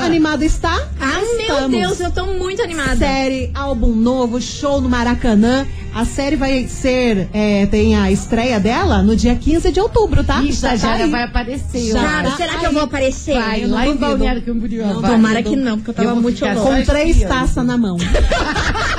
Animada 0.00 0.44
está? 0.44 0.74
Ah, 1.00 1.20
meu 1.36 1.40
Estamos. 1.40 1.70
Deus, 1.70 2.00
eu 2.00 2.10
tô 2.10 2.26
muito 2.26 2.62
animada. 2.62 2.96
Série, 2.96 3.50
álbum 3.54 3.92
novo, 3.94 4.40
show 4.40 4.80
no 4.80 4.88
Maracanã. 4.88 5.66
A 5.94 6.06
série 6.06 6.36
vai 6.36 6.66
ser. 6.68 7.28
é, 7.34 7.66
tem 7.66 7.94
a 7.96 8.10
estreia 8.10 8.58
dela 8.58 9.02
no 9.02 9.14
dia 9.14 9.34
15 9.36 9.70
de 9.70 9.78
outubro, 9.80 10.24
tá? 10.24 10.40
E 10.42 10.48
estagiária 10.48 11.04
aí. 11.04 11.10
vai 11.10 11.24
aparecer. 11.24 11.92
Já 11.92 12.00
Cara, 12.02 12.30
tá 12.30 12.36
será 12.36 12.54
que 12.58 12.64
eu 12.64 12.68
aí. 12.68 12.74
vou 12.74 12.84
aparecer? 12.84 13.34
Vai, 13.34 13.64
Eu 13.64 13.68
lá 13.68 13.82
em 13.86 13.88
duvido. 13.92 14.06
Balneário 14.06 14.42
Camboriú. 14.42 14.84
Tomara 15.02 15.42
que 15.42 15.54
não, 15.56 15.76
porque 15.76 15.90
eu 15.90 15.94
tava 15.94 16.12
vou 16.14 16.22
muito 16.22 16.42
louca. 16.44 16.60
Com 16.60 16.84
três 16.84 17.20
taças 17.22 17.66
na 17.66 17.76
mão. 17.76 17.98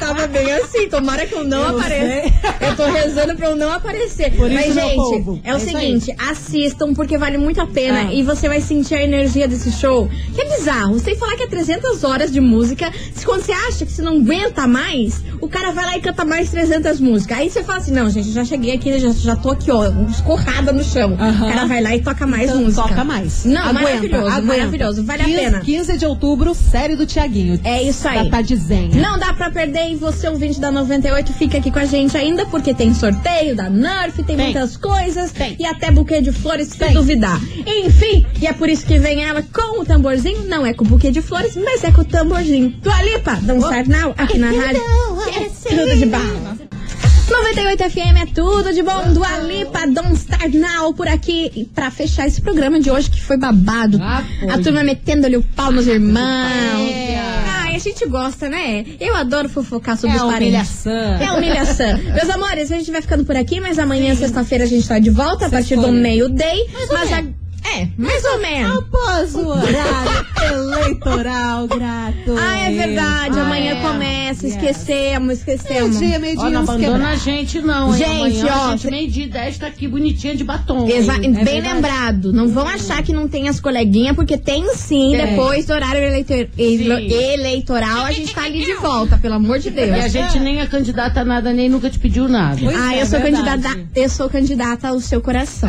Eu 0.00 0.14
tava 0.14 0.26
bem 0.26 0.52
assim, 0.52 0.88
tomara 0.88 1.26
que 1.26 1.34
eu 1.34 1.44
não 1.44 1.62
Eu 1.62 1.78
apareça. 1.78 2.32
Eu 2.66 2.76
tô 2.76 2.84
rezando 2.86 3.34
pra 3.36 3.48
eu 3.50 3.56
não 3.56 3.72
aparecer. 3.72 4.32
Por 4.32 4.50
isso, 4.50 4.54
Mas, 4.66 4.74
meu 4.74 4.84
gente, 4.84 4.96
povo, 4.96 5.40
é 5.44 5.52
o 5.52 5.54
é 5.54 5.58
isso 5.58 5.66
seguinte, 5.70 6.14
assistam 6.30 6.92
porque 6.94 7.16
vale 7.16 7.38
muito 7.38 7.60
a 7.60 7.66
pena 7.66 8.08
Ah. 8.08 8.12
e 8.12 8.22
você 8.22 8.48
vai 8.48 8.60
sentir 8.60 8.94
a 8.94 9.02
energia 9.02 9.46
desse 9.48 9.70
show. 9.72 10.08
Que 10.34 10.42
é 10.42 10.56
bizarro. 10.56 10.98
Sem 10.98 11.16
falar 11.16 11.36
que 11.36 11.44
é 11.44 11.46
300 11.46 12.02
horas 12.04 12.32
de 12.32 12.40
música. 12.40 12.92
Se 13.14 13.24
quando 13.24 13.42
você 13.42 13.52
acha 13.52 13.86
que 13.86 13.92
você 13.92 14.02
não 14.02 14.16
aguenta 14.18 14.66
mais, 14.66 15.22
o 15.40 15.48
cara 15.48 15.70
vai 15.72 15.84
lá 15.86 15.96
e 15.96 16.00
canta 16.00 16.24
mais 16.24 16.50
300 16.50 17.00
músicas. 17.00 17.38
Aí 17.38 17.48
você 17.50 17.62
fala 17.62 17.78
assim: 17.78 17.92
não, 17.92 18.10
gente, 18.10 18.30
já 18.32 18.44
cheguei 18.44 18.74
aqui, 18.74 18.98
já, 18.98 19.10
já 19.10 19.36
tô 19.36 19.50
aqui, 19.50 19.70
ó, 19.70 19.84
escorrada 20.10 20.72
no 20.72 20.82
chão. 20.84 21.16
Aham. 21.18 21.46
O 21.46 21.48
cara 21.52 21.66
vai 21.66 21.82
lá 21.82 21.94
e 21.94 22.02
toca 22.02 22.26
mais 22.26 22.50
Então, 22.50 22.62
música. 22.62 22.82
Toca 22.88 23.04
mais. 23.04 23.44
Não, 23.44 23.60
Aguenta, 23.62 23.82
maravilhoso, 23.82 24.26
aguenta. 24.28 24.42
maravilhoso. 24.46 25.04
Vale 25.04 25.24
15, 25.24 25.36
a 25.36 25.40
pena. 25.40 25.60
15 25.60 25.98
de 25.98 26.06
outubro, 26.06 26.54
série 26.54 26.96
do 26.96 27.06
Tiaguinho. 27.06 27.60
É 27.64 27.82
isso 27.82 28.06
aí. 28.08 28.24
Da 28.24 28.30
Tadizenha. 28.38 29.00
Não 29.00 29.18
dá 29.18 29.32
pra 29.32 29.50
perder 29.50 29.85
e 29.92 29.96
você, 29.96 30.28
ouvinte 30.28 30.60
da 30.60 30.70
98, 30.70 31.32
fica 31.32 31.58
aqui 31.58 31.70
com 31.70 31.78
a 31.78 31.84
gente 31.84 32.16
ainda, 32.16 32.44
porque 32.46 32.74
tem 32.74 32.92
sorteio 32.94 33.54
da 33.54 33.68
Nerf, 33.68 34.22
tem, 34.22 34.36
muitas 34.36 34.76
coisas 34.76 35.32
e 35.58 35.64
até 35.64 35.90
buquê 35.90 36.20
de 36.20 36.32
flores, 36.32 36.68
se 36.68 36.88
duvidar. 36.90 37.40
Enfim, 37.66 38.26
e 38.40 38.46
é 38.46 38.52
por 38.52 38.68
isso 38.68 38.86
que 38.86 38.98
vem 38.98 39.24
ela 39.24 39.42
com 39.42 39.80
o 39.80 39.84
tamborzinho, 39.84 40.44
não 40.44 40.66
é 40.66 40.72
com 40.72 40.84
o 40.84 40.88
buquê 40.88 41.10
de 41.10 41.22
flores, 41.22 41.56
mas 41.56 41.84
é 41.84 41.90
com 41.90 42.02
o 42.02 42.04
tamborzinho. 42.04 42.70
Do 42.82 42.90
Alipa, 42.90 43.36
Don't 43.42 43.62
Start 43.62 43.86
Now, 43.86 44.14
aqui 44.16 44.38
na 44.38 44.50
rádio. 44.52 44.82
Que 45.32 45.38
é 45.38 45.76
tudo 45.76 45.96
de 45.96 46.06
bala. 46.06 46.58
98 47.28 47.90
FM 47.90 48.22
é 48.22 48.26
tudo 48.26 48.72
de 48.72 48.82
bom. 48.82 49.12
Do 49.12 49.24
Alipa, 49.24 49.86
Don't 49.86 50.14
Start 50.14 50.54
Now 50.54 50.94
por 50.94 51.08
aqui. 51.08 51.50
E 51.56 51.64
pra 51.64 51.90
fechar 51.90 52.26
esse 52.26 52.40
programa 52.40 52.78
de 52.78 52.90
hoje, 52.90 53.10
que 53.10 53.20
foi 53.20 53.36
babado. 53.36 53.98
foi. 53.98 54.50
a 54.50 54.58
turma 54.58 54.84
metendo-lhe 54.84 55.36
o 55.36 55.42
pau 55.42 55.72
nos 55.72 55.88
irmãos. 55.88 56.22
É. 56.22 57.35
Gente 57.86 58.04
gosta, 58.08 58.48
né? 58.48 58.84
Eu 58.98 59.14
adoro 59.14 59.48
fofocar 59.48 59.96
sobre 59.96 60.16
É 60.16 60.20
os 60.20 60.30
parentes. 60.32 60.84
humilhação. 60.84 60.92
É 61.20 61.32
humilhação. 61.32 61.98
Meus 62.14 62.28
amores, 62.30 62.72
a 62.72 62.78
gente 62.78 62.90
vai 62.90 63.00
ficando 63.00 63.24
por 63.24 63.36
aqui, 63.36 63.60
mas 63.60 63.78
amanhã, 63.78 64.12
sexta-feira, 64.16 64.64
a 64.64 64.66
gente 64.66 64.88
tá 64.88 64.98
de 64.98 65.10
volta 65.10 65.46
a 65.46 65.50
partir 65.50 65.76
do 65.76 65.92
meio-day. 65.92 66.66
Mais 66.72 66.90
ou 66.90 66.96
Mas 66.96 67.12
a... 67.12 67.24
É, 67.74 67.88
mais 67.98 68.24
ou 68.24 68.38
menos. 68.40 68.78
Após 68.78 69.34
o 69.34 69.48
horário 69.48 70.26
eleitoral 70.52 71.66
gratuito. 71.66 72.36
Ah, 72.40 72.58
é 72.58 72.70
verdade. 72.70 73.38
Ah, 73.38 73.42
Amanhã 73.42 73.72
é. 73.72 73.80
começa. 73.82 74.46
Yes. 74.46 74.56
Esquecemos, 74.56 75.38
esquecemos. 75.38 75.96
Meio-dia, 75.98 76.18
meio-dia, 76.18 76.46
Ó, 76.46 76.50
não 76.50 76.60
abandona 76.62 76.92
quebrados. 76.92 77.22
a 77.22 77.24
gente, 77.24 77.60
não. 77.60 77.88
hein? 77.94 77.98
Gente, 77.98 78.40
Amanhã, 78.40 78.54
ó, 78.56 78.66
a 78.68 78.70
gente 78.76 78.90
meio 78.90 79.08
dia 79.10 79.24
e 79.24 79.28
10 79.28 79.58
tá 79.58 79.66
aqui 79.66 79.88
bonitinha 79.88 80.34
de 80.36 80.44
batom. 80.44 80.86
Exa 80.88 81.14
hein? 81.14 81.20
bem 81.32 81.40
É 81.40 81.44
verdade. 81.44 81.74
lembrado. 81.74 82.32
Não 82.32 82.48
vão 82.48 82.66
achar 82.68 83.02
que 83.02 83.12
não 83.12 83.28
tem 83.28 83.48
as 83.48 83.58
coleguinhas, 83.60 84.14
porque 84.14 84.36
tem 84.36 84.64
sim. 84.74 85.12
Tem. 85.16 85.26
Depois 85.26 85.66
do 85.66 85.72
horário 85.72 86.02
eleito- 86.02 86.32
ele- 86.32 87.14
eleitoral, 87.14 88.04
a 88.04 88.12
gente 88.12 88.34
tá 88.34 88.42
ali 88.44 88.64
de 88.64 88.74
volta, 88.74 89.16
pelo 89.18 89.34
amor 89.34 89.58
de 89.58 89.70
Deus. 89.70 89.88
E 89.88 90.00
a 90.00 90.08
gente 90.08 90.38
nem 90.38 90.60
é 90.60 90.66
candidata 90.66 91.20
a 91.20 91.24
nada, 91.24 91.52
nem 91.52 91.68
nunca 91.68 91.88
te 91.90 91.98
pediu 91.98 92.28
nada. 92.28 92.58
Pois 92.62 92.76
ah, 92.76 92.94
é, 92.94 93.02
eu 93.02 93.06
sou 93.06 93.20
verdade. 93.20 93.44
candidata, 93.62 93.80
eu 93.94 94.08
sou 94.08 94.28
candidata 94.28 94.88
ao 94.88 95.00
seu 95.00 95.20
coração. 95.20 95.68